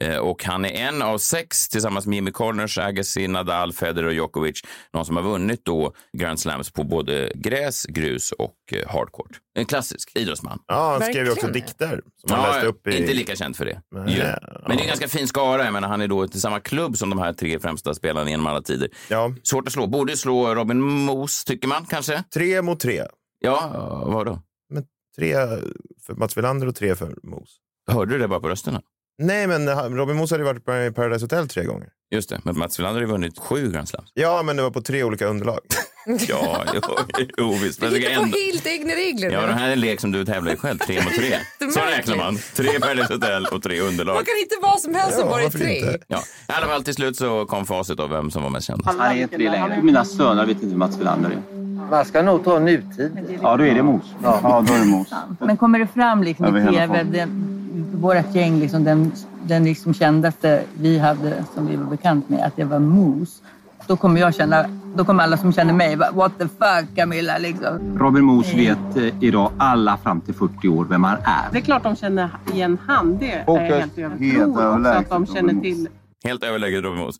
Eh, 0.00 0.16
och 0.16 0.44
han 0.44 0.64
är 0.64 0.70
en 0.88 1.02
av 1.02 1.18
sex 1.18 1.68
tillsammans 1.68 2.06
med 2.06 2.14
Jimmy 2.14 2.30
Connors, 2.30 2.78
Agassi, 2.78 3.28
Nadal, 3.28 3.72
Federer 3.72 4.06
och 4.06 4.14
Djokovic. 4.14 4.60
Någon 4.92 5.04
som 5.04 5.16
har 5.16 5.22
vunnit 5.22 5.64
då 5.64 5.92
Grand 6.18 6.40
Slams 6.40 6.72
på 6.72 6.84
både 6.84 7.32
gräs, 7.34 7.84
grus 7.84 8.32
och 8.32 8.56
eh, 8.72 8.88
hardcourt. 8.88 9.40
En 9.54 9.66
klassisk 9.66 10.12
idrottsman. 10.14 10.58
Ja, 10.66 10.92
han 10.92 11.02
skrev 11.02 11.26
ju 11.26 11.32
också 11.32 11.46
dikter 11.46 12.00
som 12.26 12.36
han 12.36 12.52
läste 12.52 12.66
upp 12.66 12.86
i... 12.86 13.00
Inte 13.00 13.14
lika 13.14 13.36
känd 13.36 13.56
för 13.56 13.64
det. 13.64 13.80
Ju. 14.08 14.18
ja. 14.18 14.38
Men 14.68 14.76
det 14.76 14.80
är 14.80 14.84
en 14.84 14.86
ganska 14.88 15.08
fin 15.08 15.28
skara. 15.28 15.64
Jag 15.64 15.72
menar, 15.72 15.88
han 15.88 16.00
är 16.00 16.08
då 16.08 16.28
till 16.28 16.40
samma 16.40 16.60
klubb 16.60 16.96
som 16.96 17.10
de 17.10 17.18
här 17.18 17.32
tre 17.32 17.58
främsta 17.60 17.94
spelarna 17.94 18.30
genom 18.30 18.46
alla 18.46 18.62
tider. 18.62 18.88
Ja, 19.08 19.34
Svårt 19.42 19.66
att 19.66 19.72
slå. 19.72 19.86
Borde 19.86 20.16
slå 20.16 20.54
Robin 20.54 20.80
Moos, 20.80 21.44
tycker 21.44 21.68
man 21.68 21.86
kanske? 21.86 22.24
tre 22.34 22.62
mot 22.62 22.80
tre. 22.80 23.04
Ja, 23.38 23.70
vad 24.06 24.26
då? 24.26 24.42
Men 24.70 24.84
tre 25.16 25.34
för 26.06 26.14
Mats 26.14 26.36
Wilander 26.36 26.66
och 26.66 26.74
tre 26.76 26.94
för 26.94 27.16
Mos. 27.22 27.56
Hörde 27.90 28.14
du 28.14 28.18
det 28.18 28.28
bara 28.28 28.40
på 28.40 28.48
rösterna? 28.48 28.82
Nej, 29.18 29.46
men 29.46 29.68
Robin 29.96 30.16
Mos 30.16 30.30
hade 30.30 30.42
ju 30.42 30.46
varit 30.46 30.64
på 30.64 30.76
i 30.76 30.90
Paradise 30.90 31.24
Hotel 31.24 31.48
tre 31.48 31.64
gånger. 31.64 31.88
Just 32.10 32.28
det, 32.28 32.40
men 32.44 32.58
Mats 32.58 32.78
Wilander 32.78 33.00
har 33.00 33.06
ju 33.06 33.12
vunnit 33.12 33.38
sju 33.38 33.70
Grand 33.72 33.88
Slams. 33.88 34.10
Ja, 34.14 34.42
men 34.42 34.56
det 34.56 34.62
var 34.62 34.70
på 34.70 34.80
tre 34.80 35.04
olika 35.04 35.26
underlag. 35.26 35.58
Ja, 36.28 36.64
jo, 36.74 36.80
jo 37.38 37.52
visst. 37.62 37.80
Du 37.80 37.86
Men 37.86 37.94
det 37.94 37.98
hittar 38.00 38.10
är 38.12 38.16
på 38.16 38.22
ändå... 38.22 38.36
helt 38.38 38.66
egna 38.66 38.92
regler 38.94 39.30
Ja, 39.30 39.46
det 39.46 39.52
här 39.52 39.68
är 39.68 39.72
en 39.72 39.80
lek 39.80 40.00
som 40.00 40.12
du 40.12 40.24
tävlar 40.24 40.52
i 40.52 40.56
själv, 40.56 40.78
tre 40.78 41.02
mot 41.04 41.14
tre. 41.14 41.34
Så 41.70 41.80
räknar 41.80 42.16
man. 42.16 42.38
Tre 42.56 42.80
Paradise 42.80 43.12
Hotel 43.14 43.46
och 43.52 43.62
tre 43.62 43.80
underlag. 43.80 44.14
Man 44.14 44.24
kan 44.24 44.34
hitta 44.36 44.54
vad 44.62 44.80
som 44.80 44.94
helst 44.94 45.18
som 45.18 45.26
Ja, 45.28 45.30
bara 45.30 45.42
är 45.42 45.50
tre. 45.50 45.76
inte? 45.78 45.98
Ja, 46.08 46.18
i 46.48 46.52
alla 46.52 46.66
fall 46.66 46.84
till 46.84 46.94
slut 46.94 47.16
så 47.16 47.46
kom 47.46 47.66
facit 47.66 48.00
av 48.00 48.10
vem 48.10 48.30
som 48.30 48.42
var 48.42 48.50
mest 48.50 48.66
känd. 48.66 48.82
Han 48.86 49.00
är 49.00 49.14
inte 49.14 49.36
det 49.36 49.50
längre. 49.50 49.82
Mina 49.82 50.04
söner 50.04 50.46
vet 50.46 50.54
inte 50.56 50.66
vem 50.66 50.78
Mats 50.78 50.98
Wilander 50.98 51.30
är. 51.30 51.56
Man 51.90 52.04
ska 52.04 52.22
nog 52.22 52.44
ta 52.44 52.58
nutid. 52.58 53.38
Ja, 53.42 53.56
då 53.56 53.64
är 53.66 53.74
det 53.74 53.82
Moos. 53.82 54.04
Ja, 54.22 54.64
då 54.68 54.74
är 54.74 54.78
det 54.78 54.84
Mos. 54.86 55.08
Men 55.40 55.56
kommer 55.56 55.78
det 55.78 55.86
fram 55.86 56.22
liksom 56.22 56.56
i 56.56 56.64
tv, 56.72 57.04
vårt 58.04 58.34
gäng, 58.34 58.60
liksom, 58.60 58.84
den, 58.84 59.12
den 59.42 59.64
liksom 59.64 59.94
kändaste 59.94 60.62
vi 60.74 60.98
hade 60.98 61.44
som 61.54 61.66
vi 61.66 61.76
var 61.76 61.84
bekant 61.84 62.28
med, 62.28 62.46
att 62.46 62.56
det 62.56 62.64
var 62.64 62.78
Moose. 62.78 63.42
Då 63.86 63.96
kommer 63.96 64.20
jag 64.20 64.34
känna, 64.34 64.64
då 64.96 65.04
kommer 65.04 65.22
alla 65.22 65.36
som 65.36 65.52
känner 65.52 65.72
mig, 65.72 65.96
bara, 65.96 66.10
what 66.10 66.38
the 66.38 66.44
fuck 66.44 66.96
Camilla 66.96 67.38
liksom. 67.38 67.98
Robin 67.98 68.24
Moos 68.24 68.54
vet 68.54 68.96
eh, 68.96 69.22
idag 69.24 69.52
alla 69.58 69.96
fram 69.96 70.20
till 70.20 70.34
40 70.34 70.68
år 70.68 70.84
vem 70.84 71.04
han 71.04 71.16
är. 71.24 71.52
Det 71.52 71.58
är 71.58 71.62
klart 71.62 71.82
de 71.82 71.96
känner 71.96 72.30
igen 72.52 72.78
han, 72.86 73.18
det 73.18 73.32
är 73.32 73.44
jag 73.46 73.58
helt 73.58 73.98
övertygad 73.98 74.18
till. 75.62 75.88
Helt 76.24 76.44
överlägset 76.44 76.84
Robin 76.84 77.00
Moos. 77.00 77.16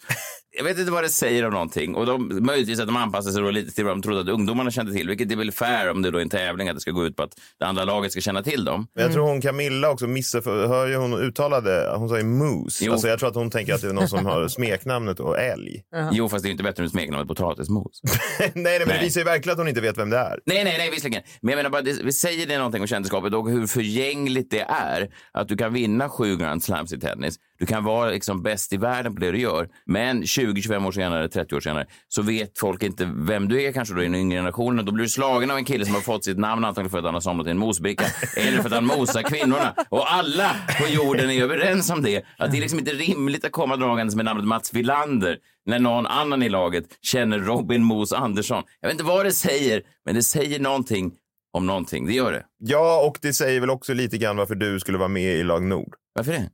Jag 0.57 0.65
vet 0.65 0.79
inte 0.79 0.93
vad 0.93 1.05
det 1.05 1.09
säger 1.09 1.45
om 1.45 1.53
någonting. 1.53 1.95
Och 1.95 2.07
de, 2.07 2.39
möjligtvis 2.47 2.81
att 2.81 2.87
de 2.87 2.97
anpassar 2.97 3.31
sig 3.31 3.43
då 3.43 3.51
lite 3.51 3.75
till 3.75 3.85
vad 3.85 3.93
de 3.93 4.03
trodde 4.03 4.21
att 4.21 4.29
ungdomarna 4.29 4.71
kände 4.71 4.93
till. 4.93 5.09
Vilket 5.09 5.33
är 5.33 5.37
väl 5.37 5.53
fair 5.53 5.91
om 5.91 6.03
det 6.03 6.11
då 6.11 6.19
är 6.19 6.23
en 6.23 6.29
tävling 6.29 6.69
att 6.69 6.75
det 6.75 6.81
ska 6.81 6.91
gå 6.91 7.07
ut 7.07 7.17
på 7.17 7.23
att 7.23 7.41
det 7.59 7.65
andra 7.65 7.85
laget 7.85 8.13
ska 8.13 8.21
känna 8.21 8.43
till 8.43 8.65
dem. 8.65 8.87
Men 8.95 9.05
jag 9.05 9.13
tror 9.13 9.27
hon 9.27 9.41
Camilla 9.41 9.91
också 9.91 10.07
hör 10.45 10.87
ju 10.87 10.97
hon 10.97 11.15
uttalade, 11.15 11.95
hon 11.97 12.09
sa 12.09 12.19
ju 12.19 12.25
moose. 12.25 12.85
Jo. 12.85 12.93
Alltså 12.93 13.09
jag 13.09 13.19
tror 13.19 13.29
att 13.29 13.35
hon 13.35 13.51
tänker 13.51 13.75
att 13.75 13.81
det 13.81 13.89
är 13.89 13.93
någon 13.93 14.09
som 14.09 14.27
har 14.27 14.49
smeknamnet 14.65 15.21
och 15.21 15.39
älg. 15.39 15.83
Jo, 16.13 16.29
fast 16.29 16.43
det 16.43 16.49
är 16.49 16.51
inte 16.51 16.63
bättre 16.63 16.83
än 16.83 16.91
smeknamnet 16.91 17.29
potatismos. 17.29 18.01
nej, 18.39 18.53
nej, 18.55 18.79
men 18.79 18.89
Nej. 18.89 18.99
det 18.99 19.05
visar 19.05 19.21
ju 19.21 19.25
verkligen 19.25 19.53
att 19.53 19.59
hon 19.59 19.69
inte 19.69 19.81
vet 19.81 19.99
vem 19.99 20.11
det 20.11 20.19
är. 20.19 20.41
Nej, 20.47 20.65
nej, 20.65 20.75
nej, 20.79 20.91
visserligen. 20.91 21.23
Men 21.41 21.51
jag 21.51 21.57
menar 21.57 21.71
bara, 21.71 21.83
det, 21.83 22.03
vi 22.05 22.13
säger 22.13 22.47
det 22.47 22.57
någonting 22.57 22.81
om 22.81 22.87
kändisskapet 22.87 23.35
och 23.35 23.51
hur 23.51 23.67
förgängligt 23.67 24.51
det 24.51 24.67
är. 24.69 25.09
Att 25.33 25.49
du 25.49 25.57
kan 25.57 25.73
vinna 25.73 26.09
sju 26.09 26.37
Grand 26.37 26.65
Slams 26.65 26.93
i 26.93 27.01
tennis. 27.01 27.39
Du 27.65 27.69
kan 27.69 27.85
vara 27.85 28.11
liksom 28.11 28.43
bäst 28.43 28.73
i 28.73 28.77
världen 28.77 29.15
på 29.15 29.21
det 29.21 29.31
du 29.31 29.39
gör. 29.39 29.69
Men 29.87 30.23
20-25 30.23 30.87
år 30.87 30.93
senare, 30.93 31.29
30 31.29 31.55
år 31.55 31.61
senare, 31.61 31.87
så 32.09 32.23
vet 32.23 32.59
folk 32.59 32.83
inte 32.83 33.11
vem 33.15 33.49
du 33.49 33.63
är 33.63 33.73
kanske 33.73 33.95
då 33.95 34.01
i 34.01 34.05
den 34.05 34.15
yngre 34.15 34.39
generationen. 34.39 34.85
Då 34.85 34.93
blir 34.93 35.05
du 35.05 35.09
slagen 35.09 35.51
av 35.51 35.57
en 35.57 35.65
kille 35.65 35.85
som 35.85 35.95
har 35.95 36.03
fått 36.03 36.25
sitt 36.25 36.39
namn 36.39 36.65
antagligen 36.65 36.91
för 36.91 36.99
att 36.99 37.05
han 37.05 37.15
har 37.15 37.21
somnat 37.21 37.47
i 37.47 37.51
en 37.51 37.59
mosbricka 37.59 38.05
eller 38.37 38.59
för 38.59 38.67
att 38.67 38.73
han 38.73 38.87
mosar 38.87 39.23
kvinnorna. 39.23 39.75
Och 39.89 40.13
alla 40.13 40.51
på 40.81 40.89
jorden 40.89 41.31
är 41.31 41.43
överens 41.43 41.91
om 41.91 42.03
det. 42.03 42.25
Att 42.39 42.51
det 42.51 42.57
är 42.57 42.61
liksom 42.61 42.79
inte 42.79 42.93
rimligt 42.93 43.45
att 43.45 43.53
komma 43.53 43.77
dragandes 43.77 44.17
med 44.17 44.25
namnet 44.25 44.47
Mats 44.47 44.75
Wilander 44.75 45.39
när 45.67 45.79
någon 45.79 46.07
annan 46.07 46.43
i 46.43 46.49
laget 46.49 46.85
känner 47.03 47.39
Robin 47.39 47.85
Mos 47.85 48.13
Andersson. 48.13 48.63
Jag 48.81 48.89
vet 48.89 48.95
inte 48.95 49.05
vad 49.05 49.27
det 49.27 49.33
säger, 49.33 49.83
men 50.05 50.15
det 50.15 50.23
säger 50.23 50.61
någonting 50.61 51.13
om 51.53 51.67
någonting. 51.67 52.07
Det 52.07 52.13
gör 52.13 52.33
det. 52.33 52.45
Ja, 52.59 53.07
och 53.07 53.19
det 53.23 53.33
säger 53.33 53.61
väl 53.61 53.71
också 53.71 53.95
lite 53.95 54.19
grann 54.19 54.37
varför 54.37 54.55
du 54.55 54.81
skulle 54.81 54.99
vara 54.99 55.09
med 55.09 55.37
i 55.37 55.43
lag 55.43 55.63
Nord. 55.63 55.95
Varför 56.15 56.33
det? 56.33 56.51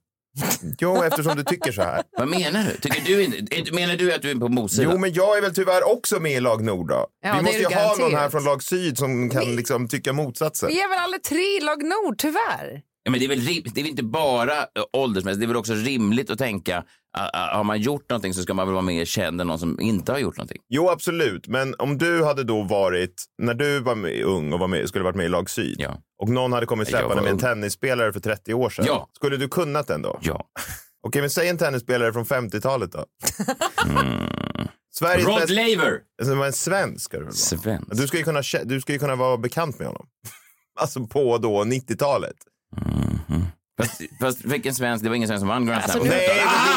Jo, 0.79 1.03
eftersom 1.03 1.37
du 1.37 1.45
tycker 1.45 1.73
så 1.73 1.83
här. 1.83 2.03
Vad 2.19 2.29
menar 2.29 2.65
du? 2.65 2.77
Tycker 2.77 3.03
du 3.05 3.25
inte, 3.25 3.73
menar 3.73 3.97
du 3.97 4.15
att 4.15 4.23
du 4.23 4.31
är 4.31 4.35
på 4.35 4.49
mossidan? 4.49 4.93
Jo, 4.93 4.99
men 4.99 5.13
jag 5.13 5.39
är 5.39 5.43
väl 5.43 5.55
tyvärr 5.55 5.93
också 5.93 6.21
med 6.21 6.33
i 6.33 6.41
lag 6.41 6.65
Nord 6.65 6.89
då. 6.89 7.07
Ja, 7.23 7.35
Vi 7.37 7.43
måste 7.43 7.59
ju 7.59 7.75
ha 7.75 7.97
någon 7.97 8.15
här 8.15 8.31
från 8.31 8.45
lag 8.45 8.63
Syd 8.63 8.99
som 8.99 9.31
kan 9.31 9.57
liksom 9.57 9.89
tycka 9.89 10.13
motsatsen. 10.13 10.69
Vi 10.69 10.81
är 10.81 10.89
väl 10.89 10.99
alla 10.99 11.19
tre 11.19 11.57
i 11.57 11.61
lag 11.61 11.83
Nord, 11.83 12.19
tyvärr. 12.19 12.81
Ja, 13.03 13.11
men 13.11 13.21
det, 13.21 13.27
är 13.27 13.29
väl, 13.29 13.45
det 13.45 13.81
är 13.81 13.83
väl 13.83 13.91
inte 13.91 14.03
bara 14.03 14.59
äh, 14.59 14.65
åldersmässigt, 14.93 15.41
det 15.41 15.45
är 15.45 15.49
väl 15.49 15.57
också 15.57 15.75
rimligt 15.75 16.31
att 16.31 16.39
tänka 16.39 16.85
har 17.33 17.65
man 17.65 17.81
gjort 17.81 18.11
någonting 18.11 18.35
så 18.35 18.43
ska 18.43 18.55
man 18.55 18.67
väl 18.67 18.73
vara 18.73 18.83
mer 18.83 19.05
känd 19.05 19.41
än 19.41 19.47
någon 19.47 19.59
som 19.59 19.81
inte 19.81 20.13
har 20.13 20.19
gjort 20.19 20.37
någonting. 20.37 20.59
Jo, 20.69 20.89
absolut. 20.89 21.49
Men 21.49 21.75
om 21.79 21.99
du 21.99 22.25
hade 22.25 22.45
då 22.45 22.63
varit, 22.63 23.25
när 23.43 23.55
du 23.55 23.81
var 23.81 23.95
med, 23.95 24.23
ung 24.23 24.53
och 24.53 24.59
var 24.59 24.69
med, 24.69 24.89
skulle 24.89 25.05
varit 25.05 25.17
med 25.17 25.27
i 25.27 25.29
lag 25.29 25.51
Syd 25.51 25.77
Ja. 25.79 25.97
och 26.23 26.29
någon 26.29 26.53
hade 26.53 26.67
kommit 26.67 26.89
släpande 26.89 27.23
med 27.23 27.31
en 27.31 27.39
tennisspelare 27.39 28.13
för 28.13 28.21
30 28.21 28.55
år 28.55 28.71
sedan. 28.71 28.85
Ja. 28.89 29.09
Skulle 29.17 29.37
du 29.37 29.49
kunnat 29.49 29.87
den 29.87 30.03
då? 30.03 30.19
Ja. 30.23 30.45
Okej, 31.07 31.21
men 31.23 31.31
säg 31.31 31.49
en 31.49 31.59
tennisspelare 31.59 32.13
från 32.13 32.25
50-talet 32.25 32.93
då. 32.93 33.05
Sveriges 34.95 35.27
Rod 35.27 35.41
bästa... 35.41 35.55
Laver! 35.55 35.99
Alltså, 36.23 36.35
en 36.35 36.53
svensk 36.53 37.05
ska 37.05 37.17
du 37.17 37.25
väl 37.25 37.27
vara? 37.27 37.35
Svensk. 37.35 37.91
Du 37.91 38.07
ska, 38.07 38.19
ju 38.19 38.25
kunna, 38.25 38.43
du 38.65 38.81
ska 38.81 38.93
ju 38.93 38.99
kunna 38.99 39.17
vara 39.17 39.37
bekant 39.37 39.79
med 39.79 39.89
honom. 39.89 40.07
alltså 40.81 41.07
på 41.07 41.39
då 41.39 41.65
90-talet. 41.65 42.37
Fast, 43.81 44.01
fast 44.21 44.45
vilken 44.45 44.75
svensk? 44.75 45.03
Det 45.05 45.09
var 45.09 45.17
ingen 45.17 45.29
svensk 45.29 45.41
som 45.41 45.49
vann 45.49 45.67
Grand 45.67 45.83
Slam. 45.85 46.01
Alltså, 46.01 46.15
Nej, 46.17 46.29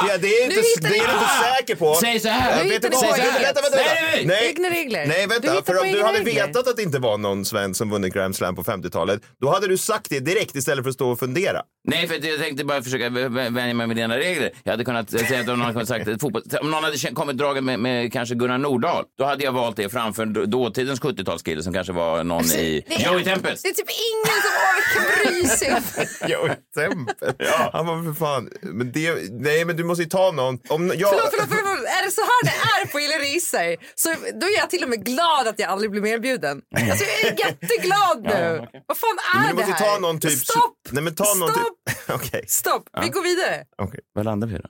det, 0.07 0.17
det 0.17 0.27
är 0.27 0.43
inte, 0.43 0.55
det 0.81 0.87
är 0.87 1.07
du 1.07 1.13
inte 1.13 1.29
säker 1.57 1.75
på. 1.75 1.95
Säg 1.95 2.19
så 2.19 2.27
här. 2.29 2.49
Jag 2.57 2.63
Nu 2.65 2.69
vet 2.69 2.75
hittar 2.85 2.87
inte 2.87 3.05
ni 3.05 3.11
vad. 3.11 3.15
på 3.19 3.21
Vänta, 3.23 3.39
eget. 3.39 3.47
vänta, 3.47 3.61
vänta. 3.61 3.77
Nej, 4.13 4.25
nej, 4.25 4.47
Egna 4.49 4.69
regler. 4.69 5.05
Nej, 5.07 5.21
Du 5.21 5.27
vänta. 5.27 5.51
hittar 5.51 5.73
För 5.73 5.81
om 5.81 5.91
du 5.91 6.03
hade 6.03 6.19
regler. 6.19 6.33
vetat 6.47 6.67
att 6.67 6.75
det 6.77 6.83
inte 6.83 6.99
var 6.99 7.17
någon 7.17 7.45
svensk 7.45 7.77
som 7.77 7.89
vunnit 7.89 8.13
Grand 8.13 8.35
Slam 8.35 8.55
på 8.55 8.63
50-talet, 8.63 9.21
då 9.41 9.49
hade 9.53 9.67
du 9.67 9.77
sagt 9.77 10.09
det 10.09 10.19
direkt 10.19 10.55
istället 10.55 10.83
för 10.83 10.89
att 10.89 10.95
stå 10.95 11.09
och 11.11 11.19
fundera. 11.19 11.61
Nej, 11.87 12.07
för 12.07 12.25
jag 12.27 12.39
tänkte 12.39 12.65
bara 12.65 12.81
försöka 12.81 13.09
vä- 13.09 13.27
vä- 13.29 13.53
vänja 13.55 13.73
mig 13.73 13.87
med 13.87 13.95
dina 13.95 14.17
regler. 14.17 14.51
Jag 14.63 14.71
hade 14.73 14.85
kunnat 14.85 15.09
säga 15.11 15.39
att 15.41 15.49
om 15.49 15.59
någon 15.59 15.73
hade 15.75 15.85
sagt 15.85 16.21
fotboll, 16.21 16.41
om 16.61 16.71
någon 16.71 16.83
hade 16.83 16.97
kommit 17.13 17.37
dragen 17.37 17.65
med, 17.65 17.79
med 17.79 18.13
kanske 18.13 18.35
Gunnar 18.35 18.57
Nordahl, 18.57 19.03
då 19.17 19.25
hade 19.25 19.43
jag 19.43 19.51
valt 19.51 19.75
det 19.75 19.89
framför 19.89 20.25
dåtidens 20.45 21.01
70-talskille 21.01 21.61
som 21.61 21.73
kanske 21.73 21.93
var 21.93 22.23
någon 22.23 22.45
i 22.45 22.83
det 22.87 22.95
är- 22.95 23.11
Joey 23.11 23.23
Tempest. 23.23 23.63
Det 23.63 23.69
är 23.69 23.73
typ 23.73 23.87
ingen 23.89 24.41
som 24.41 24.51
orkar 24.69 25.31
bry 25.31 25.47
sig. 25.47 26.07
Jo, 26.27 26.49
exempel. 26.93 27.35
Han 27.73 27.85
var 27.87 28.03
för 28.03 28.13
fan... 28.19 28.49
Men 28.61 28.91
det, 28.91 29.15
nej, 29.31 29.65
men 29.65 29.75
du 29.77 29.83
måste 29.83 30.03
ju 30.03 30.09
ta 30.09 30.31
någon. 30.31 30.59
Om 30.69 30.87
jag, 30.87 31.09
Förlåt, 31.09 31.29
förlåt, 31.31 31.49
förlåt. 31.49 31.87
Är 31.99 32.05
det 32.05 32.11
så 32.11 32.21
här 32.21 32.43
det 32.43 32.49
är 32.81 32.91
på 32.91 32.99
Illa 32.99 33.15
Risar 33.15 33.75
så 33.95 34.09
då 34.39 34.47
är 34.47 34.57
jag 34.57 34.69
till 34.69 34.83
och 34.83 34.89
med 34.89 35.05
glad 35.05 35.47
att 35.47 35.59
jag 35.59 35.69
aldrig 35.69 35.91
blir 35.91 36.01
medbjuden. 36.01 36.61
Alltså, 36.91 37.05
jag 37.05 37.31
är 37.31 37.39
jätteglad 37.47 38.23
nu. 38.23 38.67
Vad 38.87 38.97
fan 38.97 39.17
är 39.35 39.37
Men 39.39 39.43
du 39.43 39.47
det 39.61 39.67
måste 39.67 39.83
här? 39.83 39.93
ta 39.93 39.99
någon 39.99 40.19
typ... 40.19 40.39
Stopp! 40.39 40.77
Nej, 40.91 41.03
men 41.03 41.15
ta 41.15 41.33
någon 41.33 41.51
Stopp! 41.51 41.63
typ... 41.89 42.09
Okej. 42.15 42.43
Stopp, 42.47 42.83
vi 43.01 43.09
går 43.09 43.21
vidare. 43.23 43.63
okej. 43.81 43.99
Vad 44.13 44.25
landar 44.25 44.47
vi 44.47 44.53
då? 44.57 44.63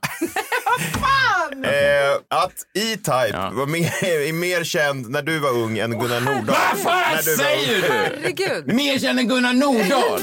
Eh, 1.64 2.14
att 2.30 2.52
E-Type 2.74 3.28
Ja. 3.32 3.50
var 3.54 3.66
mer, 3.66 4.04
är 4.04 4.32
mer 4.32 4.64
känd 4.64 5.10
när 5.10 5.22
du 5.22 5.38
var 5.38 5.50
ung 5.50 5.78
än 5.78 5.98
Gunnar 5.98 6.20
Nordahl. 6.20 6.44
Vad 6.46 6.78
fan 6.78 7.22
säger 7.22 7.82
du? 7.82 7.88
Herregud. 7.88 8.74
Mer 8.74 8.98
känd 8.98 9.18
än 9.18 9.28
Gunnar 9.28 9.52
Nordahl. 9.52 10.20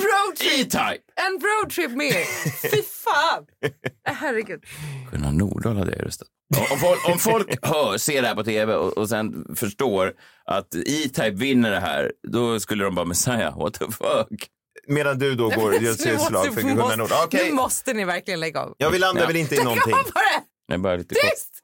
E-Type. 0.55 0.97
En 1.27 1.39
roadtrip 1.41 1.91
mer. 1.91 2.23
Fy 2.71 2.81
fan. 2.83 3.45
Herregud. 4.05 4.63
Gunnar 5.11 5.31
Nordahl 5.31 5.77
hade 5.77 5.91
jag 5.97 6.05
röstat 6.05 6.27
om 6.71 6.77
folk, 6.77 7.09
om 7.09 7.19
folk 7.19 7.57
hör, 7.65 7.97
ser 7.97 8.21
det 8.21 8.27
här 8.27 8.35
på 8.35 8.43
tv 8.43 8.73
och, 8.75 8.97
och 8.97 9.09
sen 9.09 9.55
förstår 9.55 10.13
att 10.45 10.75
E-Type 10.75 11.29
vinner 11.31 11.71
det 11.71 11.79
här, 11.79 12.11
då 12.27 12.59
skulle 12.59 12.83
de 12.83 12.95
bara 12.95 13.05
Messiah, 13.05 13.59
what 13.59 13.73
the 13.73 13.85
fuck? 13.85 14.47
Medan 14.87 15.19
du 15.19 15.35
då 15.35 15.49
går 15.49 15.75
och 15.75 15.81
måste- 15.81 16.19
slag 16.19 16.53
för 16.53 16.61
Gunnar 16.61 16.97
Nordahl. 16.97 17.25
Okej, 17.25 17.49
Nu 17.49 17.55
måste 17.55 17.93
ni 17.93 18.05
verkligen 18.05 18.39
lägga 18.39 18.59
av. 18.61 18.75
jag 18.77 18.89
vill 18.91 19.01
landar 19.01 19.21
Ja. 19.21 19.27
väl 19.27 19.35
inte 19.35 19.55
i 19.55 19.57
Lägg 19.57 19.65
någonting. 19.65 19.93
av 19.93 20.03
bara. 20.03 20.43
Det 20.67 20.77
bara 20.77 20.95
lite 20.95 21.15
kort. 21.15 21.23
Tyst! 21.31 21.63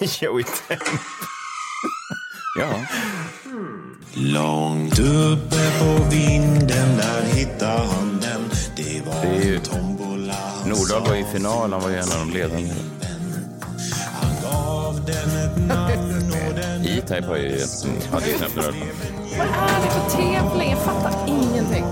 Joey 0.20 0.44
Temp. 0.44 0.82
Ja. 2.58 2.68
Långt 4.14 4.98
uppe 4.98 5.70
på 5.80 6.04
vinden 6.10 6.96
där 6.96 7.22
hittade 7.22 7.86
han 7.86 8.20
den 8.22 8.50
Det 8.76 9.02
var 9.06 9.22
Det 9.22 9.28
är 9.28 9.44
ju... 9.44 9.56
en 9.56 9.62
tombola 9.62 10.34
han 10.60 10.68
Nordahl 10.68 11.08
var 11.08 11.14
i 11.14 11.24
final, 11.32 11.72
han 11.72 11.82
var 11.82 11.88
ju 11.90 11.96
en 11.96 12.02
av 12.12 12.18
de 12.18 12.30
ledande. 12.30 12.70
gav 14.42 15.04
den 15.06 15.44
ett 15.44 15.58
namn 15.68 16.32
och 16.48 16.54
den 16.60 16.84
E-Type 16.86 17.26
har 17.26 17.36
ju 17.36 17.46
egentligen- 17.46 18.12
hade 18.12 18.26
ju 18.26 18.32
knappt. 18.38 18.56
Vad 18.56 18.64
är 18.64 19.80
det 19.84 19.90
för 19.90 20.10
tävling? 20.16 20.70
Jag 20.70 20.78
fattar 20.78 21.14
ingenting. 21.28 21.84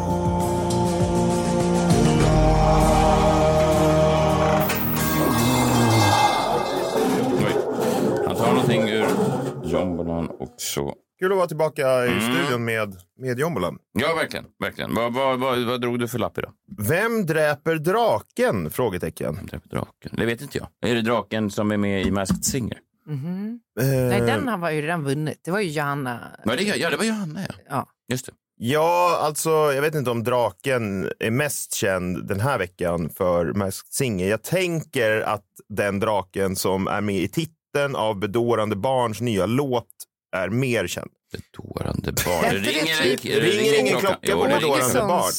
Jombolan 10.16 10.36
och 10.40 10.54
så. 10.56 10.94
Kul 11.18 11.32
att 11.32 11.36
vara 11.38 11.46
tillbaka 11.48 12.06
i 12.06 12.08
Mm. 12.12 12.20
studion 12.34 12.64
med, 12.64 12.96
med 13.18 13.38
Jombolan. 13.38 13.78
Ja, 13.92 14.14
verkligen. 14.14 14.44
verkligen. 14.60 14.94
Vad, 14.94 15.12
vad, 15.14 15.38
vad, 15.38 15.64
vad 15.64 15.80
drog 15.80 15.98
du 15.98 16.08
för 16.08 16.18
lapp 16.18 16.38
idag? 16.38 16.52
Vem 16.78 17.26
dräper 17.26 17.74
draken? 17.74 18.70
Frågetecken. 18.70 19.34
Vem 19.36 19.46
dräper 19.46 19.68
draken? 19.68 20.12
Det 20.16 20.26
vet 20.26 20.42
inte 20.42 20.58
jag. 20.58 20.90
Är 20.90 20.94
det 20.94 21.02
draken 21.02 21.50
som 21.50 21.70
är 21.70 21.76
med 21.76 22.06
i 22.06 22.10
Masked 22.10 22.44
Singer? 22.44 22.78
Mhm. 23.06 23.60
Eh, 23.80 23.86
Nej, 23.86 24.20
den 24.20 24.48
har 24.48 24.58
var 24.58 24.70
ju 24.70 24.82
redan 24.82 25.04
vunnit. 25.04 25.40
Det 25.44 25.50
var 25.50 25.60
ju 25.60 25.70
Johanna. 25.70 26.20
Var 26.44 26.56
det, 26.56 26.62
ja, 26.62 26.90
det 26.90 26.96
var 26.96 27.04
Johanna, 27.04 27.40
ja. 27.48 27.54
Ja. 27.68 27.86
Just 28.08 28.26
det. 28.26 28.32
Ja, 28.56 29.18
alltså 29.22 29.50
jag 29.50 29.82
vet 29.82 29.94
inte 29.94 30.10
om 30.10 30.24
draken 30.24 31.10
är 31.20 31.30
mest 31.30 31.74
känd 31.74 32.26
den 32.28 32.40
här 32.40 32.58
veckan 32.58 33.10
för 33.10 33.52
Masked 33.52 33.92
Singer. 33.92 34.28
Jag 34.28 34.42
tänker 34.42 35.20
att 35.20 35.44
den 35.68 36.00
draken 36.00 36.56
som 36.56 36.86
är 36.86 37.00
med 37.00 37.16
i 37.16 37.28
titeln 37.28 37.96
av 37.96 38.18
Bedårande 38.18 38.76
Barns 38.76 39.20
nya 39.20 39.46
låt 39.46 39.88
är 40.34 40.48
mer 40.48 40.86
känd. 40.86 41.10
Bedårande 41.32 42.12
barn. 42.26 42.42
Det 42.50 42.58
ringer, 42.58 43.40
ringer 43.40 43.80
ingen 43.80 44.00
klocka 44.00 44.18
Jo, 44.22 44.42
på 44.42 44.48
Bedårande 44.48 45.00
barn. 45.00 45.32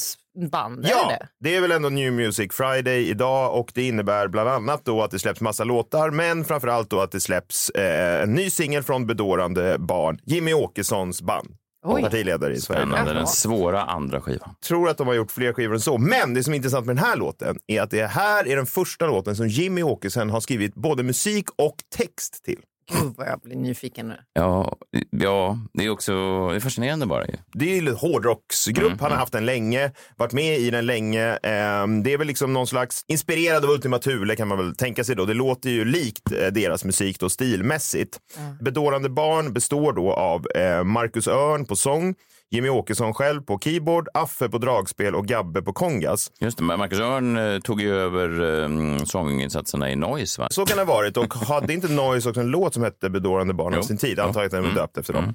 Band, 0.52 0.86
Ja, 0.90 1.08
det 1.10 1.14
det? 1.20 1.50
det 1.50 1.56
är 1.56 1.62
väl 1.62 1.72
ändå 1.72 1.90
New 1.90 2.14
Music 2.14 2.54
Friday 2.54 3.10
idag 3.10 3.60
och 3.60 3.72
det 3.74 3.88
innebär 3.88 4.28
bland 4.28 4.50
annat 4.50 4.86
då 4.86 5.02
att 5.04 5.12
det 5.12 5.20
släpps 5.20 5.42
massa 5.42 5.64
låtar, 5.64 6.10
men 6.12 6.46
framför 6.46 6.68
allt 6.68 6.90
då 6.90 7.00
att 7.02 7.12
det 7.12 7.20
släpps 7.22 7.70
eh, 7.70 8.22
en 8.24 8.34
ny 8.34 8.50
singel 8.50 8.84
från 8.84 9.08
Bedårande 9.08 9.78
barn, 9.80 10.20
Jimmy 10.24 10.54
Åkessons 10.54 11.22
band. 11.22 11.48
Oj. 11.88 12.02
Partiledare 12.02 12.54
i 12.54 12.62
Sverige. 12.62 12.82
Spännande. 12.82 13.14
Den 13.14 13.28
svåra 13.28 13.84
andra 13.84 14.22
skivan. 14.22 14.56
tror 14.68 14.90
att 14.90 14.98
de 14.98 15.08
har 15.08 15.14
gjort 15.14 15.32
fler 15.32 15.54
skivor 15.54 15.74
än 15.74 15.80
så. 15.80 15.98
Men 15.98 16.34
det 16.34 16.44
som 16.44 16.54
är 16.54 16.58
intressant 16.58 16.86
med 16.86 16.96
den 16.96 17.06
här 17.06 17.16
låten 17.16 17.58
är 17.68 17.82
att 17.82 17.92
det 17.92 18.06
här 18.08 18.48
är 18.48 18.56
den 18.56 18.66
första 18.66 19.08
låten 19.08 19.36
som 19.36 19.48
Jimmy 19.48 19.84
Åkesson 19.84 20.30
har 20.30 20.40
skrivit 20.40 20.76
både 20.76 21.04
musik 21.04 21.46
och 21.56 21.76
text 21.98 22.44
till. 22.46 22.60
Gud 22.92 23.14
vad 23.18 23.28
jag 23.28 23.40
blir 23.40 23.56
nyfiken 23.56 24.08
nu. 24.08 24.16
Ja, 24.34 24.78
ja, 25.10 25.60
det 25.74 25.86
är 25.86 25.90
också 25.90 26.12
det 26.50 26.56
är 26.56 26.60
fascinerande 26.60 27.06
bara. 27.06 27.26
Det 27.54 27.72
är 27.72 27.82
ju 27.82 27.88
en 27.90 27.96
hårdrocksgrupp. 27.96 29.02
Han 29.02 29.12
har 29.12 29.18
haft 29.18 29.34
den 29.34 29.46
länge, 29.46 29.92
varit 30.18 30.34
med 30.34 30.60
i 30.60 30.70
den 30.70 30.86
länge. 30.86 31.38
Ehm, 31.44 32.04
Det 32.04 32.14
är 32.14 32.18
väl 32.18 32.28
liksom 32.28 32.54
någon 32.54 32.68
slags 32.68 33.02
inspirerad 33.08 33.64
av 33.66 33.70
Ultima 33.72 34.00
Thule 34.00 34.36
kan 34.36 34.48
man 34.48 34.58
väl 34.58 34.76
tänka 34.76 35.04
sig 35.04 35.16
då. 35.16 35.26
Det 35.26 35.34
låter 35.34 35.70
ju 35.70 35.86
likt 35.86 36.32
eh, 36.32 36.48
deras 36.48 36.86
musik 36.86 37.20
då 37.20 37.30
stilmässigt. 37.30 38.20
Bedårande 38.62 39.10
barn 39.10 39.54
består 39.54 39.94
då 39.94 40.14
av 40.14 40.48
eh, 40.56 40.84
Marcus 40.84 41.28
Örn 41.28 41.66
på 41.66 41.76
sång, 41.76 42.16
Jimmy 42.52 42.70
Åkesson 42.70 43.14
själv 43.14 43.42
på 43.42 43.60
keyboard, 43.60 44.08
Affe 44.14 44.50
på 44.50 44.58
dragspel 44.58 45.16
och 45.16 45.26
Gabbe 45.28 45.62
på 45.62 45.74
kongas. 45.74 46.32
Just 46.40 46.58
det, 46.58 46.64
Marcus 46.64 47.00
Örn 47.00 47.38
eh, 47.38 47.60
tog 47.60 47.82
ju 47.82 47.96
över 47.96 48.42
um, 48.42 49.06
sånginsatserna 49.06 49.92
i 49.92 49.96
Noise. 49.96 50.42
Va? 50.42 50.48
Så 50.52 50.66
kan 50.66 50.78
det 50.78 50.84
ha 50.84 50.94
varit. 50.94 51.18
Och 51.18 51.34
hade 51.34 51.74
inte 51.74 51.88
Noise 51.88 52.30
också 52.30 52.42
en 52.42 52.48
låt 52.48 52.74
som 52.74 52.84
hette 52.84 53.10
Bedårande 53.10 53.54
barn 53.54 53.74
av 53.74 53.82
sin 53.82 53.98
tid? 53.98 54.18
Den 54.18 54.32
var 54.34 54.58
Mm. 54.60 54.76
döpt 54.76 54.98
efter 54.98 55.14
dem. 55.14 55.34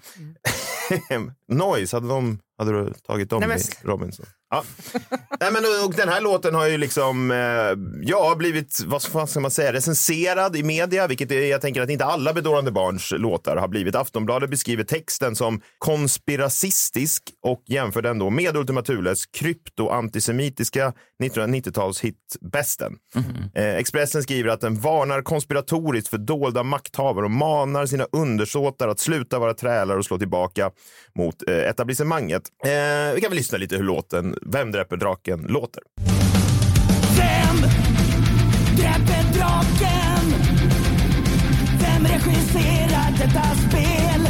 Noise, 1.49 1.97
hade, 1.97 2.09
de, 2.09 2.39
hade 2.61 2.85
du 2.85 2.93
tagit 3.07 3.31
dem 3.31 3.41
Nej, 3.41 3.49
men- 3.49 3.59
i 3.59 3.63
Robinson? 3.83 4.27
Ja. 4.53 4.65
Nej, 5.41 5.53
men, 5.53 5.63
och 5.85 5.95
den 5.95 6.09
här 6.09 6.21
låten 6.21 6.55
har 6.55 6.67
ju 6.67 6.79
liksom, 6.79 7.31
eh, 7.31 7.39
ja, 8.03 8.35
blivit, 8.39 8.81
vad 8.87 9.03
fan 9.03 9.27
ska 9.27 9.41
man 9.41 9.51
säga, 9.51 9.73
recenserad 9.73 10.57
i 10.57 10.63
media, 10.63 11.07
vilket 11.07 11.31
är, 11.33 11.41
jag 11.41 11.61
tänker 11.61 11.83
att 11.83 11.91
inte 11.91 12.05
alla 12.05 12.33
Bedårande 12.33 12.71
barns 12.71 13.13
låtar 13.17 13.57
har 13.57 13.69
blivit. 13.69 13.95
Aftonbladet 13.95 14.51
beskriver 14.51 14.85
texten 14.85 15.37
som 15.37 15.61
konspiracistisk 15.79 17.23
och 17.47 17.63
jämför 17.67 18.03
den 18.03 18.19
då 18.19 18.31
med 18.31 18.57
Ultima 18.57 18.83
Thules 18.83 19.27
krypto-antisemitiska 19.27 20.93
1990-talshit 21.23 22.15
Bästen. 22.53 22.93
Eh, 23.55 23.75
Expressen 23.75 24.23
skriver 24.23 24.51
att 24.51 24.61
den 24.61 24.81
varnar 24.81 25.23
konspiratoriskt 25.23 26.09
för 26.11 26.19
dolda 26.19 26.63
makthavare 26.63 27.25
och 27.25 27.31
manar 27.31 27.87
sina 27.87 28.07
undersåtar 28.13 28.89
att 28.89 29.01
sluta 29.01 29.39
vara 29.39 29.55
trälar 29.55 29.97
och 29.97 30.05
slå 30.05 30.19
tillbaka 30.19 30.71
mot 31.15 31.49
eh, 31.49 31.59
etablissemanget. 31.59 32.43
Eh, 32.65 33.15
vi 33.15 33.21
kan 33.21 33.31
väl 33.31 33.37
lyssna 33.37 33.59
lite 33.59 33.77
hur 33.77 33.85
låten 33.85 34.35
Vem 34.47 34.73
dräper 34.73 34.97
draken 34.97 35.41
låter. 35.41 35.83
Vem 37.17 37.57
dräper 38.77 39.39
draken? 39.39 40.25
Vem 41.81 42.07
regisserar 42.07 43.13
detta 43.19 43.43
spel? 43.55 44.27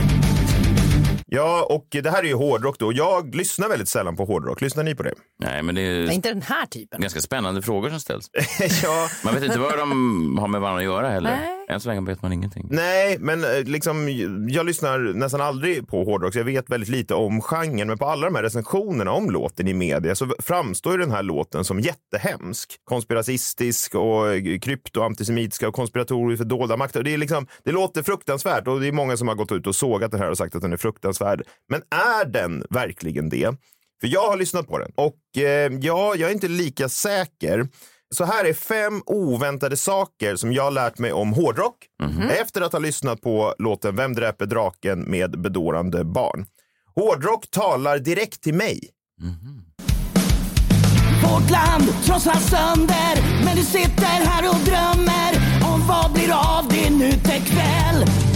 Ja, 1.33 1.67
och 1.71 1.87
det 1.91 2.11
här 2.11 2.19
är 2.23 2.27
ju 2.29 2.35
hårdrock 2.35 2.79
då. 2.79 2.93
Jag 2.93 3.35
lyssnar 3.35 3.69
väldigt 3.69 3.89
sällan 3.89 4.17
på 4.17 4.25
hårdrock. 4.25 4.61
Lyssnar 4.61 4.85
ni 4.85 4.95
på 4.95 5.03
det? 5.03 5.15
Nej, 5.45 5.63
men 5.63 5.75
det 5.75 5.81
är 5.81 6.07
Nej, 6.07 6.15
inte 6.15 6.29
den 6.29 6.43
här 6.43 6.67
typen. 6.67 7.01
ganska 7.01 7.21
spännande 7.21 7.63
frågor 7.63 7.91
som 7.91 8.01
ställs. 8.01 8.31
ja. 8.83 9.09
Man 9.25 9.35
vet 9.35 9.45
inte 9.45 9.59
vad 9.59 9.79
de 9.79 10.39
har 10.39 10.49
med 10.49 10.61
varandra 10.61 10.79
att 10.81 10.85
göra 10.85 11.09
heller. 11.09 11.31
Nej. 11.31 11.60
Än 11.71 11.81
så 11.81 11.89
länge 11.89 12.07
vet 12.07 12.23
man 12.23 12.33
ingenting. 12.33 12.67
Nej, 12.71 13.17
men 13.21 13.45
eh, 13.45 13.65
liksom, 13.65 14.09
jag 14.49 14.67
lyssnar 14.67 14.99
nästan 14.99 15.41
aldrig 15.41 15.89
på 15.89 16.05
hårdrock, 16.05 16.33
så 16.33 16.39
jag 16.39 16.45
vet 16.45 16.71
väldigt 16.71 16.89
lite 16.89 17.15
om 17.15 17.41
genren. 17.41 17.89
Men 17.89 17.99
på 17.99 18.07
alla 18.07 18.27
de 18.27 18.35
här 18.35 18.43
recensionerna 18.43 19.13
om 19.13 19.31
låten 19.31 19.69
i 19.69 19.75
media 19.75 20.15
så 20.15 20.35
framstår 20.39 20.93
ju 20.93 20.99
den 20.99 21.11
här 21.11 21.23
låten 21.23 21.65
som 21.65 21.81
jättehemsk. 21.81 22.77
Konspiracistisk 22.85 23.95
och 23.95 24.35
eh, 24.35 24.59
kryptoantisemitiska 24.59 24.71
krypto-antisemitiska 24.71 25.69
och 25.69 25.75
konspiratorisk 25.75 26.39
för 26.39 26.45
dolda 26.45 26.77
makter. 26.77 27.03
Det, 27.03 27.15
är 27.15 27.19
liksom, 27.19 27.47
det 27.65 27.73
låter 27.73 28.03
fruktansvärt 28.03 28.69
och 28.69 28.81
det 28.81 28.89
är 28.89 28.93
många 28.93 29.17
som 29.17 29.29
har 29.29 29.35
gått 29.35 29.53
ut 29.53 29.67
och 29.67 29.77
sågat 29.77 30.11
den 30.11 30.21
här 30.21 30.31
och 30.31 30.39
sagt 30.39 30.55
att 30.55 30.63
den 30.63 30.73
är 30.73 30.77
fruktansvärd. 30.77 31.43
Men 31.69 31.83
är 31.91 32.25
den 32.25 32.65
verkligen 32.71 33.29
det? 33.29 33.55
För 34.01 34.09
jag 34.09 34.29
har 34.29 34.37
lyssnat 34.37 34.69
på 34.69 34.79
den 34.79 34.93
och 34.95 35.43
eh, 35.43 35.73
ja, 35.81 36.15
jag 36.17 36.31
är 36.31 36.35
inte 36.35 36.49
lika 36.49 36.89
säker. 36.89 37.69
Så 38.15 38.25
här 38.25 38.45
är 38.45 38.53
fem 38.53 39.03
oväntade 39.07 39.77
saker 39.77 40.37
som 40.37 40.53
jag 40.53 40.63
har 40.63 40.71
lärt 40.71 40.99
mig 40.99 41.13
om 41.13 41.33
hårdrock 41.33 41.77
efter 42.41 42.61
att 42.61 42.73
ha 42.73 42.79
lyssnat 42.79 43.21
på 43.21 43.55
låten 43.59 43.97
Vem 43.97 44.15
dräper 44.15 44.47
draken 44.47 45.01
med 45.01 45.41
bedårande 45.41 46.05
barn. 46.05 46.47
Hårdrock 46.95 47.51
talar 47.51 47.99
direkt 47.99 48.41
till 48.43 48.55
mig. 48.55 48.81
Vårt 51.23 51.51
land 51.51 51.85
krossas 52.05 52.51
sönder 52.51 53.45
Men 53.45 53.57
du 53.57 53.63
sitter 53.63 54.05
här 54.05 54.49
och 54.49 54.61
drömmer 54.65 55.33
Om 55.75 55.87
vad 55.87 56.13
blir 56.13 56.33
av 56.33 56.69
din 56.69 57.03
utekväll 57.03 58.30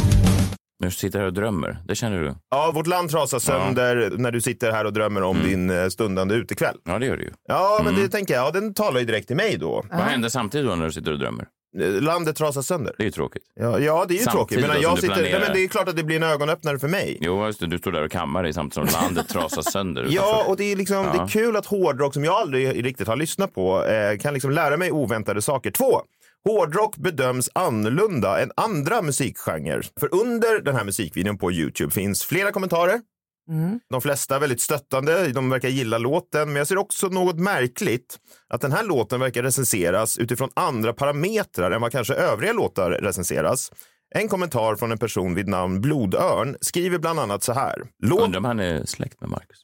Nu 0.84 0.90
sitter 0.90 1.18
här 1.18 1.26
och 1.26 1.32
drömmer. 1.32 1.78
Det 1.86 1.94
känner 1.94 2.20
du? 2.20 2.34
Ja, 2.50 2.72
vårt 2.74 2.86
land 2.86 3.10
trasas 3.10 3.44
sönder 3.44 4.12
när 4.16 4.30
du 4.30 4.40
sitter 4.40 4.72
här 4.72 4.84
och 4.84 4.92
drömmer 4.92 5.22
om 5.22 5.42
din 5.42 5.70
eh, 5.70 5.88
stundande 5.88 6.34
utekväll. 6.34 6.76
Ja, 6.84 6.98
det 6.98 7.06
gör 7.06 7.16
det 7.16 7.22
ju. 7.22 7.30
Ja, 7.48 7.80
men 7.84 7.94
det 7.94 8.08
tänker 8.08 8.34
jag, 8.34 8.46
ja, 8.46 8.50
den 8.50 8.74
talar 8.74 9.00
ju 9.00 9.06
direkt 9.06 9.26
till 9.26 9.36
mig 9.36 9.56
då. 9.56 9.84
Vad 9.90 10.00
händer 10.00 10.28
samtidigt 10.28 10.66
då 10.68 10.74
när 10.74 10.86
du 10.86 10.92
sitter 10.92 11.12
och 11.12 11.18
drömmer? 11.18 11.46
Eh, 11.80 12.02
Landet 12.02 12.36
trasas 12.36 12.66
sönder. 12.66 12.94
Det 12.98 13.02
är 13.02 13.04
ju 13.04 13.10
tråkigt. 13.10 13.42
Ja, 13.60 13.78
ja 13.78 14.04
det 14.08 14.14
är 14.14 14.18
ju 14.18 14.22
Samtidigt 14.24 14.48
tråkigt. 14.48 14.66
Men 14.68 14.80
jag 14.82 14.96
du 14.96 15.00
sitter, 15.00 15.22
nej, 15.22 15.40
men 15.40 15.52
det 15.52 15.64
är 15.64 15.68
klart 15.68 15.88
att 15.88 15.96
det 15.96 16.04
blir 16.04 16.16
en 16.16 16.22
ögonöppnare 16.22 16.78
för 16.78 16.88
mig. 16.88 17.18
Jo, 17.20 17.46
just 17.46 17.60
det. 17.60 17.66
Du 17.66 17.78
står 17.78 17.92
där 17.92 18.04
och 18.04 18.10
kammar 18.10 18.42
dig 18.42 18.52
samtidigt 18.52 18.90
som 18.90 19.02
landet 19.02 19.28
trasas 19.28 19.72
sönder. 19.72 20.06
Ja, 20.10 20.44
och 20.48 20.56
det 20.56 20.72
är, 20.72 20.76
liksom, 20.76 21.02
det 21.04 21.10
Ja. 21.14 21.24
är 21.24 21.28
kul 21.28 21.56
att 21.56 21.66
hårdrock, 21.66 22.14
som 22.14 22.24
jag 22.24 22.34
aldrig 22.34 22.84
riktigt 22.84 23.08
har 23.08 23.16
lyssnat 23.16 23.54
på, 23.54 23.84
eh, 23.84 24.18
kan 24.18 24.34
liksom 24.34 24.50
lära 24.50 24.76
mig 24.76 24.92
oväntade 24.92 25.42
saker. 25.42 25.70
Två, 25.70 26.00
hårdrock 26.44 26.96
bedöms 26.96 27.50
annorlunda 27.54 28.42
än 28.42 28.50
andra 28.56 29.02
musikgenrer. 29.02 29.86
För 30.00 30.14
under 30.14 30.60
den 30.60 30.76
här 30.76 30.84
musikvideon 30.84 31.38
på 31.38 31.52
Youtube 31.52 31.92
finns 31.92 32.24
flera 32.24 32.52
kommentarer. 32.52 33.00
De 33.90 34.00
flesta 34.00 34.36
är 34.36 34.40
väldigt 34.40 34.60
stöttande, 34.60 35.28
de 35.28 35.50
verkar 35.50 35.68
gilla 35.68 35.98
låten, 35.98 36.48
men 36.48 36.56
jag 36.56 36.66
ser 36.66 36.78
också 36.78 37.08
något 37.08 37.38
märkligt 37.38 38.18
att 38.48 38.60
den 38.60 38.72
här 38.72 38.84
låten 38.84 39.20
verkar 39.20 39.42
recenseras 39.42 40.18
utifrån 40.18 40.50
andra 40.54 40.92
parametrar 40.92 41.70
än 41.70 41.80
vad 41.80 41.92
kanske 41.92 42.14
övriga 42.14 42.52
låtar 42.52 42.90
recenseras. 42.90 43.72
En 44.14 44.28
kommentar 44.28 44.76
från 44.76 44.92
en 44.92 44.98
person 44.98 45.34
vid 45.34 45.48
namn 45.48 45.80
Blodörn 45.80 46.56
skriver 46.60 46.98
bland 46.98 47.20
annat 47.20 47.42
så 47.42 47.52
här. 47.52 47.82
Låt... 48.02 48.20
Undrar 48.20 48.38
om 48.38 48.44
han 48.44 48.60
är 48.60 48.84
släkt 48.84 49.20
med 49.20 49.30
Marcus. 49.30 49.62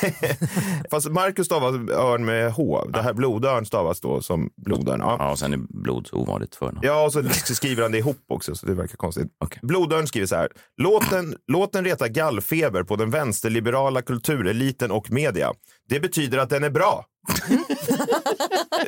Fast 0.90 1.08
Marcus 1.08 1.46
stavas 1.46 1.74
örn 1.90 2.24
med 2.24 2.52
H. 2.52 2.84
Det 2.92 3.02
här 3.02 3.12
blodörn 3.12 3.66
stavas 3.66 4.00
då 4.00 4.22
som 4.22 4.50
blodörn. 4.56 5.00
Ja. 5.00 5.16
Ja, 5.18 5.30
och 5.30 5.38
sen 5.38 5.52
är 5.52 5.58
blod 5.58 6.06
så 6.06 6.16
ovanligt 6.16 6.54
förnamn. 6.54 6.78
Ja, 6.82 7.04
och 7.04 7.12
så 7.12 7.22
skriver 7.54 7.82
han 7.82 7.92
det 7.92 7.98
ihop 7.98 8.24
också, 8.28 8.54
så 8.54 8.66
det 8.66 8.74
verkar 8.74 8.96
konstigt. 8.96 9.28
Blodörn 9.62 10.06
skriver 10.06 10.26
så 10.26 10.36
här. 10.36 10.48
Låten, 10.76 11.34
låten 11.52 11.84
retar 11.84 12.08
gallfeber 12.08 12.82
på 12.82 12.96
den 12.96 13.10
vänsterliberala 13.10 14.02
kultureliten 14.02 14.90
och 14.90 15.10
media. 15.10 15.52
Det 15.88 16.00
betyder 16.00 16.38
att 16.38 16.50
den 16.50 16.64
är 16.64 16.70
bra. 16.70 17.04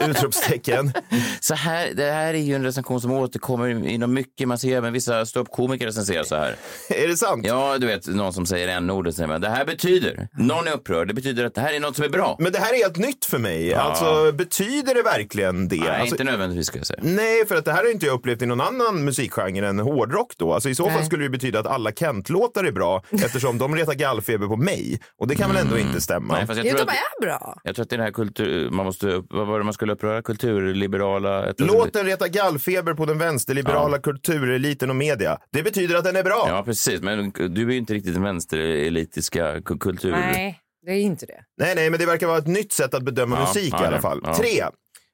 Utropstecken. 0.11 0.93
Så 1.41 1.55
här, 1.55 1.91
det 1.95 2.11
här 2.11 2.35
är 2.35 2.39
ju 2.39 2.55
en 2.55 2.65
recension 2.65 3.01
som 3.01 3.13
återkommer 3.13 3.87
inom 3.89 4.13
mycket. 4.15 4.49
Man 4.49 4.59
ser 4.59 4.77
även 4.77 4.93
vissa 4.93 5.27
ståuppkomiker 5.27 5.87
recensera 5.87 6.25
så 6.25 6.37
här. 6.37 6.57
Är 6.89 7.09
det 7.09 7.17
sant? 7.17 7.47
Ja, 7.47 7.79
du 7.79 7.87
vet, 7.87 8.07
någon 8.07 8.33
som 8.33 8.47
säger 8.47 8.69
n-ordet 8.69 9.15
säger 9.15 9.29
man, 9.29 9.41
det 9.41 9.49
här 9.49 9.65
betyder, 9.65 10.29
någon 10.39 10.69
är 10.69 10.73
upprörd, 10.73 11.09
det 11.09 11.15
betyder 11.15 11.45
att 11.45 11.55
det 11.55 11.61
här 11.61 11.73
är 11.75 11.81
något 11.81 11.97
som 11.97 12.05
är 12.05 12.09
bra. 12.09 12.37
Men 12.39 12.53
det 12.53 12.59
här 12.59 12.73
är 12.75 12.79
helt 12.79 12.97
nytt 12.97 13.25
för 13.25 13.39
mig. 13.39 13.69
Ja. 13.69 13.79
Alltså, 13.79 14.33
betyder 14.33 14.95
det 14.95 15.03
verkligen 15.03 15.69
det? 15.69 15.77
Nej, 15.81 15.89
alltså, 15.89 16.15
inte 16.15 16.25
nödvändigtvis 16.25 16.67
ska 16.67 16.79
jag 16.79 16.87
säga. 16.87 17.01
Nej, 17.03 17.47
för 17.47 17.57
att 17.57 17.65
det 17.65 17.73
här 17.73 17.85
har 17.85 17.91
inte 17.93 18.07
jag 18.07 18.15
upplevt 18.15 18.43
i 18.43 18.47
någon 18.47 18.61
annan 18.61 19.05
musikgenre 19.05 19.69
än 19.69 19.79
hårdrock 19.79 20.33
då. 20.37 20.55
Alltså 20.55 20.69
i 20.69 20.75
så 20.75 20.85
fall 20.85 20.93
Nej. 20.97 21.07
skulle 21.07 21.23
det 21.25 21.31
betyda 21.31 21.61
att 21.61 21.67
alla 21.67 21.93
Kent-låtar 21.93 22.65
är 22.65 22.73
bra 22.73 23.03
eftersom 23.11 23.59
de 23.59 23.77
retar 23.77 23.95
gallfeber 23.95 24.47
på 24.47 24.57
mig. 24.57 25.01
Och 25.19 25.29
det 25.29 25.35
kan 25.35 25.51
väl 25.53 25.59
ändå 25.67 25.79
inte 25.79 26.01
stämma? 26.01 26.35
Nej, 26.35 26.47
fast 26.47 26.57
jag 26.57 26.67
Jo, 26.67 26.71
tror 26.77 26.87
de 26.87 26.93
att, 26.93 26.99
är 27.23 27.27
bra. 27.27 27.61
jag 27.65 27.75
tror 27.75 27.83
att 27.83 27.91
det 27.91 27.97
är 27.97 27.99
den 27.99 28.05
här 28.07 28.13
kultur, 28.13 28.71
man 28.71 28.87
måste, 28.93 29.23
vad 29.37 29.47
var 29.47 29.59
det 29.59 29.65
man 29.65 29.75
skulle 29.75 29.93
uppröra? 29.93 30.23
Kulturliberala? 30.23 31.47
ett- 31.51 31.61
Låten 31.61 32.07
retar 32.07 32.27
gallfeber 32.29 32.95
på 32.95 33.07
den 33.07 33.19
vänsterliberala 33.19 33.99
kultureliten 33.99 34.91
och 34.91 34.97
media. 34.97 35.39
Det 35.53 35.63
betyder 35.63 35.97
att 35.97 36.05
den 36.05 36.17
är 36.17 36.23
bra. 36.25 36.45
Ja, 36.49 36.63
precis. 36.65 37.01
Men 37.03 37.31
du 37.31 37.63
är 37.67 37.71
ju 37.73 37.77
inte 37.77 37.95
riktigt 37.95 38.15
den 38.15 38.23
vänsterelitiska 38.23 39.57
ku- 39.61 39.79
kultur... 39.79 40.11
Nej, 40.11 40.59
det 40.87 40.93
är 40.93 41.01
inte 41.01 41.27
det. 41.27 41.41
Nej, 41.61 41.75
nej, 41.75 41.91
men 41.91 42.01
det 42.01 42.07
verkar 42.07 42.27
vara 42.27 42.39
ett 42.39 42.47
nytt 42.47 42.73
sätt 42.73 42.95
att 42.95 43.03
bedöma 43.03 43.37
Ja, 43.37 43.41
musik 43.47 43.73
ja, 43.77 43.85
i 43.85 43.87
alla 43.87 44.01
fall. 44.01 44.21
ja. 44.25 44.35
Tre. 44.35 44.63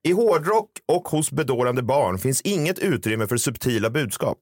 I 0.08 0.12
hårdrock 0.12 0.70
och 0.92 1.08
hos 1.08 1.30
bedårande 1.32 1.82
barn 1.82 2.18
finns 2.18 2.40
inget 2.42 2.78
utrymme 2.78 3.26
för 3.26 3.36
subtila 3.36 3.90
budskap. 3.90 4.38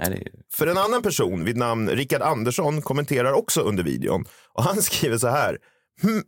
Nej, 0.00 0.10
det 0.10 0.16
är... 0.16 0.28
För 0.54 0.66
en 0.66 0.78
annan 0.78 1.02
person 1.02 1.44
vid 1.44 1.56
namn 1.56 1.88
Rickard 1.90 2.22
Andersson 2.22 2.82
kommenterar 2.82 3.32
också 3.32 3.60
under 3.60 3.84
videon 3.84 4.24
och 4.54 4.62
han 4.64 4.76
skriver 4.82 5.18
så 5.18 5.28
här. 5.28 5.58
Hmm. 6.02 6.22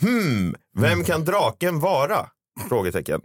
hmm. 0.00 0.54
Vem 0.78 1.04
kan 1.04 1.24
draken 1.24 1.80
vara? 1.80 2.26
Frågetecken. 2.68 3.20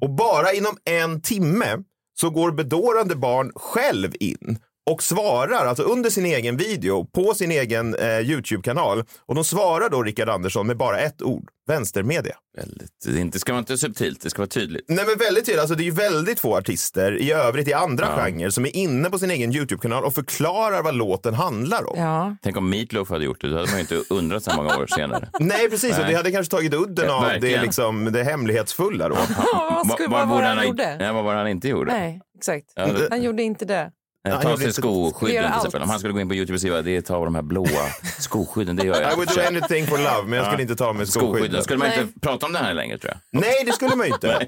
Och 0.00 0.10
bara 0.10 0.52
inom 0.52 0.76
en 0.84 1.22
timme 1.22 1.78
så 2.20 2.30
går 2.30 2.52
bedårande 2.52 3.16
barn 3.16 3.52
själv 3.54 4.12
in 4.20 4.58
och 4.90 5.02
svarar, 5.02 5.66
alltså 5.66 5.82
under 5.82 6.10
sin 6.10 6.26
egen 6.26 6.56
video 6.56 7.04
på 7.04 7.34
sin 7.34 7.50
egen 7.50 7.94
eh, 7.94 8.18
Youtube-kanal. 8.20 9.04
Och 9.26 9.34
de 9.34 9.44
svarar 9.44 9.88
då 9.88 10.02
Rickard 10.02 10.28
Andersson 10.28 10.66
med 10.66 10.76
bara 10.76 10.98
ett 10.98 11.22
ord, 11.22 11.48
vänstermedia. 11.68 12.34
Väldigt, 12.56 12.90
det 13.06 13.20
inte 13.20 13.38
ska 13.38 13.52
vara 13.52 13.58
inte 13.58 13.78
subtilt, 13.78 14.20
det 14.22 14.30
ska 14.30 14.38
vara 14.42 14.48
tydligt. 14.48 14.84
Nej 14.88 15.04
men 15.06 15.18
väldigt 15.18 15.44
tydligt, 15.46 15.60
alltså 15.60 15.74
det 15.74 15.82
är 15.82 15.84
ju 15.84 15.90
väldigt 15.90 16.40
få 16.40 16.56
artister 16.56 17.16
i 17.20 17.32
övrigt 17.32 17.68
i 17.68 17.72
andra 17.72 18.06
Ja. 18.16 18.24
genrer 18.24 18.50
som 18.50 18.66
är 18.66 18.76
inne 18.76 19.10
på 19.10 19.18
sin 19.18 19.30
egen 19.30 19.52
Youtube-kanal 19.54 20.04
och 20.04 20.14
förklarar 20.14 20.82
vad 20.82 20.94
låten 20.94 21.34
handlar 21.34 21.90
om. 21.90 21.98
Ja. 21.98 22.36
Tänk 22.42 22.56
om 22.56 22.70
Meatloaf 22.70 23.10
hade 23.10 23.24
gjort 23.24 23.40
det, 23.40 23.48
då 23.48 23.56
hade 23.56 23.66
man 23.68 23.74
ju 23.76 23.80
inte 23.80 24.14
undrat 24.14 24.42
så 24.44 24.56
många 24.56 24.76
år 24.78 24.86
senare. 24.86 25.28
Nej 25.40 25.70
precis, 25.70 25.92
och 25.92 25.98
Nej. 26.02 26.10
det 26.10 26.16
hade 26.16 26.30
kanske 26.32 26.50
tagit 26.50 26.74
udden 26.74 27.04
Ja, 27.08 27.34
av 27.34 27.40
det, 27.40 27.62
liksom, 27.62 28.04
det 28.12 28.22
hemlighetsfulla 28.24 29.08
då. 29.08 29.14
vad 29.14 29.90
skulle- 29.92 30.08
vad 30.08 30.28
var 30.28 30.42
han 30.42 30.56
ha- 30.58 30.64
gjorde? 30.64 30.96
Ja, 31.00 31.12
vad 31.12 31.24
var 31.24 31.32
det 31.32 31.38
han 31.38 31.48
inte 31.48 31.68
gjorde? 31.68 31.92
Nej, 31.92 32.20
exakt. 32.38 32.66
Ja, 32.74 32.86
det- 32.86 33.06
Han 33.10 33.22
gjorde 33.22 33.42
inte 33.42 33.64
det. 33.64 33.90
Eh, 34.28 34.32
han 34.34 34.42
Ta 34.42 34.50
gjorde 34.50 34.62
sig 34.62 34.72
skoskydden 34.72 35.44
till 35.44 35.56
exempel. 35.56 35.82
Om 35.82 35.90
han 35.90 35.98
skulle 35.98 36.14
gå 36.14 36.20
in 36.20 36.28
på 36.28 36.34
Youtube 36.34 36.54
och 36.54 36.60
skriva 36.60 36.82
det 36.82 36.96
är 36.96 37.00
ta 37.00 37.16
av 37.16 37.24
de 37.24 37.34
här 37.34 37.42
blåa 37.42 37.86
skoskydden, 38.18 38.76
det 38.76 38.86
gör 38.86 39.00
jag. 39.02 39.12
I 39.12 39.16
would 39.16 39.28
do 39.28 39.40
anything 39.46 39.86
for 39.86 39.98
love, 39.98 40.22
men 40.26 40.32
jag 40.32 40.46
skulle 40.46 40.62
inte 40.62 40.76
ta 40.76 40.92
med 40.92 41.08
skoskydden. 41.08 41.52
Då 41.52 41.62
skulle 41.62 41.78
man 41.78 41.88
Nej. 41.88 42.00
inte 42.00 42.20
prata 42.20 42.46
om 42.46 42.52
det 42.52 42.58
här 42.58 42.74
längre 42.74 42.98
tror 42.98 43.12
jag. 43.30 43.40
Nej, 43.40 43.62
det 43.66 43.72
skulle 43.72 43.96
man 43.96 44.06
inte. 44.06 44.46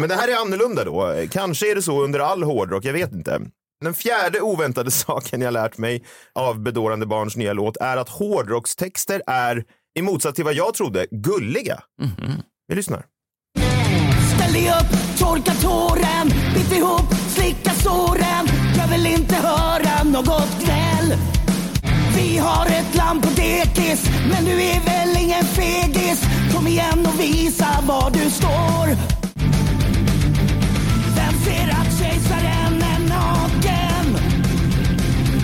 Men 0.00 0.08
det 0.08 0.14
här 0.14 0.28
är 0.28 0.36
annorlunda 0.40 0.84
då. 0.84 1.14
Kanske 1.30 1.70
är 1.70 1.74
det 1.74 1.82
så 1.82 2.02
under 2.04 2.20
all 2.20 2.42
hårdrock, 2.42 2.84
jag 2.84 2.92
vet 2.92 3.12
inte. 3.12 3.40
Den 3.80 3.94
fjärde 3.94 4.40
oväntade 4.40 4.90
saken 5.06 5.40
jag 5.40 5.52
lärt 5.52 5.78
mig 5.78 6.04
av 6.34 6.60
Bedårande 6.62 7.06
Barns 7.06 7.36
nya 7.36 7.52
låt 7.52 7.76
är 7.76 7.96
att 7.96 8.08
hårdrockstexter 8.08 9.22
är, 9.26 9.64
i 9.98 10.02
motsats 10.02 10.36
till 10.36 10.44
vad 10.44 10.54
jag 10.54 10.74
trodde, 10.74 11.06
gulliga. 11.10 11.82
Vi 12.68 12.74
lyssnar. 12.74 13.04
Ställ 14.36 14.52
dig 14.52 14.68
upp, 14.68 15.18
torka 15.18 15.52
tåren, 15.52 16.28
bit 16.54 16.72
ihop, 16.78 17.14
slicka 17.28 17.70
såren. 17.70 18.46
Jag 18.86 18.92
vill 18.92 19.06
inte 19.06 19.34
höra 19.34 20.02
något 20.04 20.64
gnäll. 20.64 21.18
Vi 22.16 22.38
har 22.38 22.66
ett 22.66 22.94
land 22.94 23.22
på 23.22 23.28
dekis, 23.28 24.10
men 24.30 24.44
du 24.44 24.62
är 24.62 24.80
väl 24.80 25.22
ingen 25.22 25.44
fegis. 25.44 26.22
Kom 26.54 26.66
igen 26.66 27.06
och 27.06 27.20
visa 27.20 27.66
var 27.86 28.10
du 28.10 28.30
står. 28.30 28.86
Vem 31.16 31.34
ser 31.44 31.68
att 31.70 31.98
kejsaren 31.98 32.82
är 32.82 33.08
naken? 33.08 34.18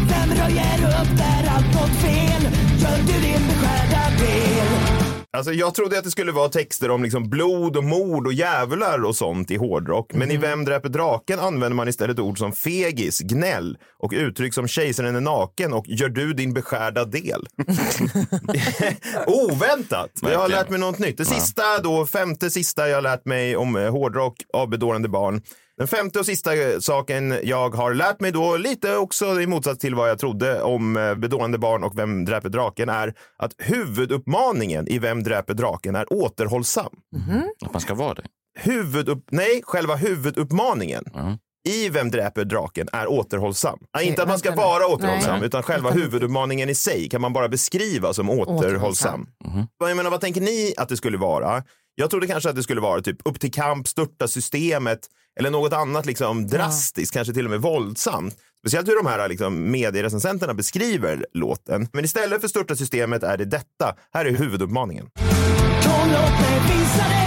Vem 0.09 0.31
röjer 0.38 1.00
upp 1.00 1.18
där 1.18 1.50
allt 1.55 1.72
gått 1.74 1.96
fel? 2.02 2.42
Gör 2.78 2.98
du 2.98 3.20
din 3.20 3.48
beskärda 3.48 4.11
del? 4.18 4.82
Alltså, 5.37 5.53
jag 5.53 5.75
trodde 5.75 5.99
att 5.99 6.05
det 6.05 6.11
skulle 6.11 6.33
vara 6.33 6.49
texter 6.49 6.90
om 6.90 7.03
liksom 7.03 7.29
blod 7.29 7.77
och 7.77 7.85
mord 7.85 8.27
och 8.27 8.33
djävlar 8.33 9.05
och 9.05 9.16
sånt 9.16 9.51
i 9.51 9.57
hårdrock. 9.57 10.14
Men 10.14 10.31
i 10.31 10.37
Vem 10.37 10.64
dräper 10.64 10.88
draken 10.88 11.38
använder 11.40 11.77
man 11.77 11.88
istället 11.88 12.18
ord 12.18 12.38
som 12.38 12.53
fegis, 12.53 13.21
gnäll 13.21 13.79
och 13.99 14.12
uttryck 14.14 14.55
som 14.55 14.68
kejsaren 14.68 15.16
är 15.16 15.21
naken 15.21 15.73
och 15.73 15.85
gör 15.88 16.09
du 16.09 16.33
din 16.33 16.55
beskärda 16.55 17.05
del. 17.05 17.47
Oväntat! 19.27 20.11
Jag 20.23 20.29
har 20.29 20.38
Verkligen. 20.38 20.51
lärt 20.51 20.71
mig 20.71 20.81
något 20.81 20.99
nytt. 20.99 21.18
Det 21.18 21.25
sista 21.25 21.62
då, 21.83 22.07
femte 22.07 22.51
sista 22.51 22.88
jag 22.88 22.97
har 22.97 23.03
lärt 23.03 23.25
mig 23.25 23.57
om 23.57 23.77
eh, 23.77 23.90
hårdrock 23.90 24.35
av 24.53 24.68
bedårande 24.68 25.09
barn. 25.09 25.42
Den 25.79 25.89
femte 25.89 26.19
och 26.19 26.27
sista 26.27 26.55
eh, 26.57 26.79
saken 26.79 27.35
jag 27.43 27.75
har 27.75 27.95
lärt 27.95 28.21
mig 28.21 28.33
då, 28.33 28.57
lite 28.57 28.97
också 28.97 29.41
i 29.41 29.47
motsats 29.47 29.79
till 29.79 29.95
vad 29.95 30.11
jag 30.11 30.19
trodde 30.19 30.63
om 30.63 30.97
eh, 30.97 31.15
bedårande 31.15 31.59
barn 31.59 31.85
och 31.85 31.99
Vem 31.99 32.25
dräper 32.25 32.49
draken, 32.49 32.89
är 32.89 33.15
att 33.37 33.53
huvuduppmaningen 33.59 34.89
i 34.89 34.99
Vem 34.99 35.23
dräper 35.23 35.55
draken 35.55 35.97
är 35.97 36.13
återhållsam. 36.13 36.93
Att 37.65 37.73
man 37.73 37.81
ska 37.81 37.95
vara 37.95 38.15
det. 38.15 38.25
Huvudupp... 38.59 39.25
Nej, 39.31 39.63
själva 39.65 39.97
huvuduppmaningen 39.97 41.05
i 41.69 41.89
Vem 41.89 42.11
dräper 42.11 42.45
draken 42.45 42.89
är 42.93 43.07
återhållsam. 43.07 43.79
Nej, 43.95 44.07
inte 44.07 44.23
att 44.23 44.29
man 44.29 44.39
ska 44.39 44.55
vara 44.55 44.87
återhållsam, 44.87 45.39
Nej. 45.39 45.47
utan 45.47 45.63
själva 45.63 45.91
huvuduppmaningen 45.91 46.69
i 46.69 46.75
sig 46.75 47.09
kan 47.09 47.21
man 47.21 47.33
bara 47.33 47.49
beskriva 47.49 48.13
som 48.13 48.31
återhållsam. 48.31 49.27
Vad 49.79 49.91
Jag 49.91 49.97
menar, 49.97 50.11
vad 50.11 50.21
tänker 50.21 50.41
ni 50.41 50.75
att 50.77 50.89
det 50.89 50.97
skulle 50.97 51.19
vara? 51.19 51.63
Jag 51.95 52.11
trodde 52.11 52.27
kanske 52.27 52.51
att 52.51 52.57
det 52.57 52.63
skulle 52.63 52.81
vara 52.81 53.01
typ 53.01 53.17
upp 53.25 53.41
till 53.41 53.53
kamp, 53.53 53.89
störta 53.89 54.29
systemet 54.29 55.01
eller 55.38 55.51
något 55.51 55.73
annat 55.73 56.07
liksom 56.07 56.47
drastiskt, 56.47 57.12
kanske 57.12 57.35
till 57.35 57.45
och 57.45 57.51
med 57.51 57.61
våldsamt. 57.61 58.37
Speciellt 58.59 58.88
hur 58.88 58.97
de 58.97 59.07
här 59.07 59.29
liksom, 59.29 59.71
medierecensenterna 59.71 60.55
beskriver 60.55 61.27
låten. 61.33 61.88
Men 61.92 62.05
istället 62.05 62.40
för 62.40 62.49
störta 62.49 62.77
systemet 62.77 63.23
är 63.23 63.37
det 63.37 63.45
detta. 63.45 63.95
Här 64.14 64.25
är 64.25 64.31
huvuduppmaningen. 64.31 65.07
Kom 65.83 66.11
låt 66.11 66.40
mig 66.40 66.61
visa 66.68 67.09
dig 67.09 67.22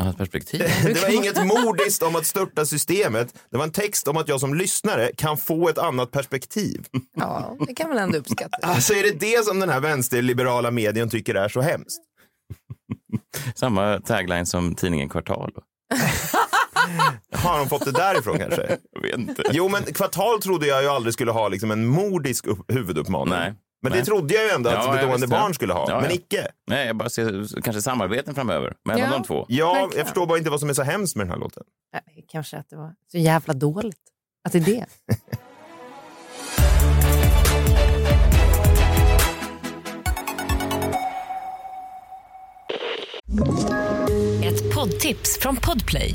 Annat 0.00 0.18
perspektiv. 0.18 0.60
Det 0.84 1.02
var 1.02 1.08
inget 1.08 1.46
modiskt 1.46 2.02
om 2.02 2.16
att 2.16 2.26
störta 2.26 2.66
systemet. 2.66 3.34
Det 3.50 3.56
var 3.56 3.64
en 3.64 3.72
text 3.72 4.08
om 4.08 4.16
att 4.16 4.28
jag 4.28 4.40
som 4.40 4.54
lyssnare 4.54 5.10
kan 5.16 5.36
få 5.36 5.68
ett 5.68 5.78
annat 5.78 6.10
perspektiv. 6.10 6.86
Ja, 7.16 7.56
det 7.66 7.74
kan 7.74 7.88
man 7.88 7.98
ändå 7.98 8.18
uppskatta. 8.18 8.58
Alltså 8.66 8.94
är 8.94 9.02
det 9.02 9.20
det 9.20 9.44
som 9.44 9.60
den 9.60 9.68
här 9.68 9.80
vänsterliberala 9.80 10.70
medien 10.70 11.10
tycker 11.10 11.34
är 11.34 11.48
så 11.48 11.60
hemskt? 11.60 12.00
Samma 13.54 14.00
tagline 14.00 14.46
som 14.46 14.74
tidningen 14.74 15.08
Kvartal. 15.08 15.52
Har 17.32 17.58
de 17.58 17.68
fått 17.68 17.84
det 17.84 17.92
därifrån 17.92 18.38
kanske? 18.38 18.76
Jag 18.92 19.02
vet 19.02 19.18
inte. 19.18 19.42
Jo, 19.52 19.68
men 19.68 19.82
kvartal 19.84 20.42
trodde 20.42 20.66
jag 20.66 20.82
ju 20.82 20.88
aldrig 20.88 21.14
skulle 21.14 21.30
ha 21.32 21.48
liksom 21.48 21.70
en 21.70 21.86
mordisk 21.86 22.46
upp- 22.46 22.72
huvuduppmaning. 22.72 23.34
Nej. 23.34 23.54
Men 23.82 23.92
Nej. 23.92 24.00
det 24.00 24.06
trodde 24.06 24.34
jag 24.34 24.44
ju 24.44 24.50
ändå 24.50 24.70
att 24.70 24.84
Ja, 24.84 24.92
bedående 24.92 25.26
barn 25.26 25.54
skulle 25.54 25.72
ha. 25.72 25.86
Ja, 25.88 26.00
men 26.00 26.10
ja. 26.10 26.16
icke. 26.16 26.48
Nej, 26.66 26.86
jag 26.86 26.96
bara 26.96 27.08
ser 27.08 27.60
kanske 27.62 27.82
samarbeten 27.82 28.34
framöver 28.34 28.74
mellan 28.84 29.00
Ja. 29.10 29.10
de 29.18 29.22
två. 29.24 29.46
Ja, 29.48 29.72
Verkligen. 29.72 29.98
jag 29.98 30.06
förstår 30.06 30.26
bara 30.26 30.38
inte 30.38 30.50
vad 30.50 30.60
som 30.60 30.68
är 30.68 30.74
så 30.74 30.82
hemskt 30.82 31.16
med 31.16 31.26
den 31.26 31.32
här 31.32 31.38
låten. 31.40 31.62
Kanske 32.28 32.56
att 32.56 32.68
det 32.70 32.76
var 32.76 32.94
så 33.12 33.18
jävla 33.18 33.54
dåligt. 33.54 33.96
Att 34.44 34.52
det 34.52 34.58
är 34.58 34.62
det. 34.62 34.86
Ett 44.44 44.74
poddtips 44.74 45.38
från 45.40 45.56
Podplay. 45.56 46.14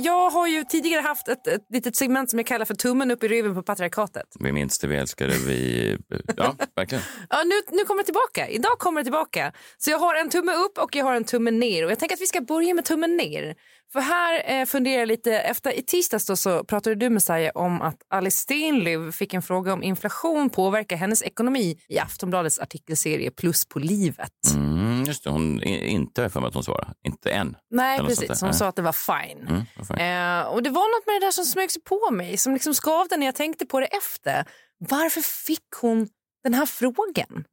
Jag 0.00 0.30
har 0.30 0.46
ju 0.46 0.64
tidigare 0.64 1.02
haft 1.02 1.28
ett, 1.28 1.46
ett 1.46 1.66
litet 1.68 1.96
segment 1.96 2.30
som 2.30 2.38
jag 2.38 2.46
kallar 2.46 2.64
för 2.64 2.74
tummen 2.74 3.10
upp 3.10 3.24
i 3.24 3.28
röven 3.28 3.54
på 3.54 3.62
patriarkatet. 3.62 4.26
Vi 4.40 4.52
minns 4.52 4.78
det, 4.78 4.86
vi 4.86 4.96
älskar 4.96 5.28
det, 5.28 5.38
vi... 5.46 5.98
Ja, 6.36 6.54
verkligen. 6.76 7.04
Ja, 7.30 7.42
nu, 7.44 7.76
nu 7.76 7.84
kommer 7.84 8.02
det 8.02 8.04
tillbaka. 8.04 8.48
Idag 8.48 8.78
kommer 8.78 9.00
det 9.00 9.04
tillbaka. 9.04 9.52
Så 9.78 9.90
jag 9.90 9.98
har 9.98 10.14
en 10.14 10.30
tumme 10.30 10.52
upp 10.52 10.78
och 10.78 10.96
jag 10.96 11.04
har 11.04 11.14
en 11.14 11.24
tumme 11.24 11.50
ner. 11.50 11.84
Och 11.84 11.90
jag 11.90 11.98
tänker 11.98 12.16
att 12.16 12.20
vi 12.20 12.26
ska 12.26 12.40
börja 12.40 12.74
med 12.74 12.84
tummen 12.84 13.16
ner. 13.16 13.54
För 13.92 14.00
här 14.00 14.60
eh, 14.60 14.66
funderar 14.66 14.98
jag 14.98 15.08
lite, 15.08 15.38
efter 15.38 15.78
i 15.78 15.82
tisdags 15.82 16.26
då 16.26 16.36
så 16.36 16.64
pratade 16.64 16.96
du 16.96 17.10
Messiah 17.10 17.50
om 17.54 17.82
att 17.82 17.96
Alice 18.08 18.36
Stenlöf 18.36 19.14
fick 19.14 19.34
en 19.34 19.42
fråga 19.42 19.72
om 19.72 19.82
inflation 19.82 20.50
påverkar 20.50 20.96
hennes 20.96 21.22
ekonomi 21.22 21.78
i 21.88 21.98
Aftonbladets 21.98 22.58
artikelserie 22.58 23.30
Plus 23.30 23.68
på 23.68 23.78
livet. 23.78 24.32
Mm, 24.54 24.87
just 25.08 25.24
det, 25.24 25.30
hon 25.30 25.62
inte 25.62 26.28
för 26.28 26.40
mig 26.40 26.48
att 26.48 26.54
hon 26.54 26.64
svarade. 26.64 26.94
Inte 27.06 27.30
än. 27.30 27.56
Nej, 27.70 27.98
precis. 27.98 28.40
Hon 28.40 28.54
sa 28.54 28.68
att 28.68 28.76
det 28.76 28.82
var 28.82 28.92
fine. 28.92 29.46
Mm, 29.48 29.62
fan. 29.88 29.98
Eh, 29.98 30.52
och 30.52 30.62
det 30.62 30.70
var 30.70 30.98
något 30.98 31.06
med 31.06 31.14
det 31.14 31.26
där 31.26 31.30
som 31.30 31.44
smög 31.44 31.70
sig 31.70 31.82
på 31.82 32.10
mig, 32.10 32.36
som 32.36 32.52
liksom 32.52 32.74
skavde 32.74 33.16
när 33.16 33.26
jag 33.26 33.34
tänkte 33.34 33.66
på 33.66 33.80
det 33.80 33.86
efter. 33.86 34.44
Varför 34.78 35.20
fick 35.20 35.68
hon 35.80 36.08
den 36.44 36.54
här 36.54 36.66
frågan? 36.66 37.44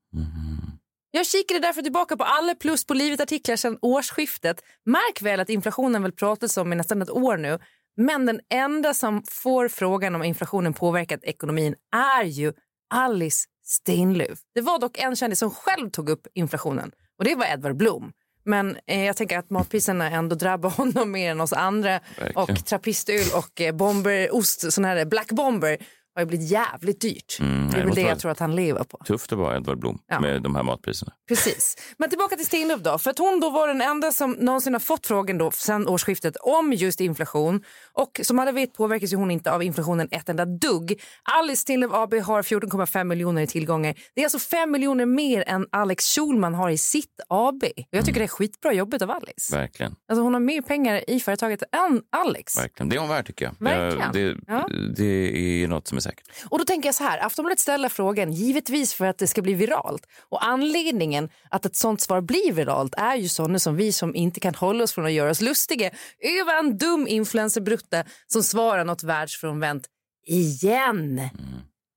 Jag 1.12 1.26
kikade 1.26 1.60
därför 1.60 1.82
tillbaka 1.82 2.18
på 2.18 2.24
alla 2.24 2.56
plus 2.56 2.88
på 2.88 2.94
livet-artiklar 2.94 3.56
sedan 3.56 3.78
årsskiftet. 3.82 4.63
Märk 4.86 5.22
väl 5.22 5.39
att 5.39 5.50
inflationen 5.50 6.04
väl 6.04 6.12
pratats 6.12 6.58
om 6.58 6.74
i 6.74 6.76
nästan 6.76 7.02
ett 7.02 7.10
år 7.10 7.38
nu. 7.38 7.60
Men 7.98 8.26
den 8.26 8.39
enda 8.50 8.94
som 8.94 9.24
får 9.28 9.68
frågan 9.68 10.15
om 10.15 10.24
inflationen 10.24 10.74
påverkat 10.74 11.24
ekonomin 11.24 11.76
är 11.96 12.24
ju 12.24 12.54
Alice 12.94 13.48
Stenlöf. 13.63 14.39
Det 14.56 14.62
var 14.62 14.80
dock 14.80 14.98
en 14.98 15.15
kändis 15.15 15.39
som 15.39 15.52
själv 15.52 15.89
tog 15.89 16.10
upp 16.10 16.28
inflationen 16.34 16.91
och 17.17 17.25
det 17.25 17.36
var 17.36 17.45
Edvard 17.45 17.75
Blom. 17.75 18.12
Men 18.45 18.78
eh, 18.88 19.06
jag 19.06 19.17
tänker 19.17 19.38
att 19.38 19.49
matpriserna 19.49 20.12
ändå 20.12 20.36
drabbar 20.36 20.69
honom 20.78 21.12
mer 21.12 21.32
än 21.32 21.41
oss 21.41 21.54
andra. 21.54 21.99
Verkligen. 22.19 22.36
Och 22.36 22.65
trappistöl 22.65 23.25
och 23.36 23.62
eh, 23.62 23.75
bomberost, 23.75 24.73
sån 24.73 24.86
här 24.86 25.06
black 25.06 25.32
bomber, 25.32 25.78
har 26.15 26.21
ju 26.21 26.25
blivit 26.25 26.49
jävligt 26.51 27.01
dyrt. 27.01 27.38
Mm, 27.39 27.69
det 27.71 27.78
är 27.78 27.86
väl 27.86 27.95
det 27.95 28.01
jag 28.01 28.19
tror 28.19 28.32
att 28.32 28.39
han 28.39 28.56
lever 28.56 28.84
på. 28.84 28.97
Tufft 29.06 29.32
att 29.32 29.38
vara 29.39 29.56
Edvard 29.58 29.80
Blom 29.80 29.99
Ja. 30.08 30.19
med 30.19 30.41
de 30.41 30.56
här 30.56 30.63
matpriserna. 30.63 31.13
Precis. 31.28 31.78
Men 31.97 32.10
tillbaka 32.10 32.36
till 32.36 32.45
Stenlöf 32.45 32.80
då. 32.82 32.97
För 32.97 33.10
att 33.12 33.17
hon 33.19 33.39
då 33.39 33.49
var 33.49 33.67
den 33.67 33.82
enda 33.82 34.12
som 34.12 34.32
någonsin 34.32 34.73
har 34.73 34.80
fått 34.80 35.08
frågan 35.08 35.38
då 35.38 35.51
sen 35.51 35.88
årsskiftet 35.88 36.36
om 36.38 36.73
just 36.73 36.99
inflation. 37.01 37.63
Och 37.93 38.19
som 38.23 38.39
alla 38.39 38.51
vet 38.51 38.73
påverkas 38.73 39.13
ju 39.13 39.17
hon 39.17 39.32
inte 39.32 39.51
av 39.51 39.63
inflationen 39.63 40.08
ett 40.12 40.30
enda 40.30 40.45
dugg. 40.45 41.01
Alice 41.23 41.62
Stenlöf 41.62 41.91
AB 41.93 42.13
har 42.13 42.41
14,5 42.41 43.04
miljoner 43.04 43.41
i 43.41 43.47
tillgångar. 43.47 43.95
Det 44.15 44.21
är 44.21 44.25
alltså 44.25 44.39
5 44.39 44.71
miljoner 44.71 45.06
mer 45.06 45.43
än 45.47 45.65
Alex 45.71 46.06
Schulman 46.15 46.54
har 46.54 46.69
i 46.69 46.78
sitt 46.78 47.19
AB. 47.30 47.63
Och 47.63 47.69
jag 47.89 48.06
tycker 48.06 48.19
det 48.19 48.25
är 48.25 48.28
skitbra 48.28 48.73
jobbet 48.73 49.01
av 49.01 49.12
Alice. 49.12 49.56
Verkligen. 49.56 49.95
Alltså 50.10 50.23
hon 50.23 50.34
har 50.34 50.41
mer 50.41 50.62
pengar 50.62 51.10
i 51.10 51.19
företaget 51.19 51.63
än 51.71 52.01
Alex. 52.12 52.58
Verkligen. 52.58 52.89
Det 52.89 52.95
är 52.95 52.99
hon 52.99 53.10
värd 53.10 53.25
tycker 53.28 53.45
jag. 53.45 53.56
Verkligen. 53.60 54.01
Eh, 54.01 54.12
Det, 54.12 54.38
Ja. 54.47 54.67
det 54.95 55.63
är 55.63 55.67
något 55.67 55.88
som 55.88 55.97
är 55.97 56.01
säkert. 56.10 56.28
Och 56.50 56.60
då 56.60 56.65
tänker 56.65 56.88
jag 56.88 56.96
så 56.96 57.04
här, 57.04 57.26
Aftonbladet 57.26 57.60
ställer 57.60 57.89
frågan 57.89 58.32
givetvis 58.32 58.94
för 58.94 59.06
att 59.06 59.18
det 59.18 59.28
ska 59.28 59.41
bli 59.41 59.54
viralt. 59.54 60.06
Och 60.30 60.46
anledningen 60.46 61.30
att 61.50 61.65
ett 61.65 61.76
sånt 61.76 62.02
svar 62.02 62.22
blir 62.22 62.52
viralt 62.54 62.96
är 62.98 63.15
ju 63.15 63.28
sådana 63.28 63.60
som 63.60 63.76
vi 63.76 63.91
som 63.91 64.15
inte 64.15 64.39
kan 64.39 64.56
hålla 64.56 64.84
oss 64.84 64.94
från 64.94 65.06
att 65.06 65.12
göra 65.12 65.30
oss 65.30 65.41
lustiga 65.41 65.91
över 66.20 66.60
en 66.60 66.78
dum 66.78 67.08
influencerbrutta 67.08 68.04
som 68.28 68.44
svarar 68.44 68.86
något 68.86 69.04
världsfrånvänt 69.04 69.88
igen. 70.28 71.22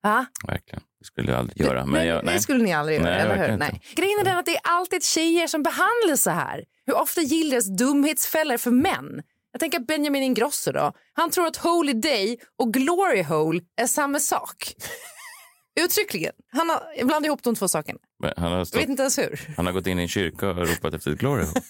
Va? 0.03 0.27
Verkligen. 0.47 0.83
Det 0.99 1.05
skulle 1.05 1.31
jag 1.31 1.39
aldrig 1.39 1.61
göra. 1.67 1.87
Men 1.87 2.07
jag, 2.07 2.25
nej. 2.25 2.35
Det 2.35 2.41
skulle 2.41 2.65
ni 2.65 2.73
aldrig 2.73 3.01
göra, 3.01 3.11
Nej, 3.11 3.21
eller 3.21 3.49
hur? 3.51 3.57
Nej. 3.57 3.81
Grejen 3.95 4.21
är 4.21 4.25
den 4.25 4.39
att 4.39 4.47
det 4.47 4.57
är 4.57 4.61
alltid 4.65 5.05
tjejer 5.05 5.47
som 5.47 5.63
behandlas 5.63 6.23
så 6.23 6.31
här. 6.31 6.65
Hur 6.87 6.95
ofta 6.97 7.21
gillas 7.21 7.67
dumhetsfällor 7.79 8.57
för 8.57 8.71
män? 8.71 9.23
Jag 9.53 9.61
tänker 9.61 9.79
Benjamin 9.79 10.23
Ingrosso 10.23 10.73
då. 10.73 10.93
Han 11.13 11.31
tror 11.31 11.47
att 11.47 11.57
Holy 11.57 11.93
Day 11.93 12.39
och 12.59 12.73
Glory 12.73 13.23
Hole 13.23 13.61
är 13.77 13.87
samma 13.87 14.21
sak. 14.21 14.75
Uttryckligen. 15.81 16.33
Han 16.53 16.71
har 16.71 17.05
blandat 17.05 17.27
ihop 17.27 17.43
de 17.43 17.55
två 17.55 17.69
sakerna. 17.69 17.99
Han 18.37 18.53
har, 18.53 18.65
stått, 18.65 18.81
vet 18.81 18.89
inte 18.89 19.03
ens 19.03 19.19
hur. 19.19 19.41
han 19.57 19.67
har 19.67 19.73
gått 19.73 19.87
in 19.87 19.99
i 19.99 20.03
en 20.03 20.09
kyrka 20.09 20.49
och 20.49 20.57
ropat 20.69 20.95
efter 20.95 21.11
ett 21.11 21.19
glory 21.19 21.43
hole. 21.45 21.53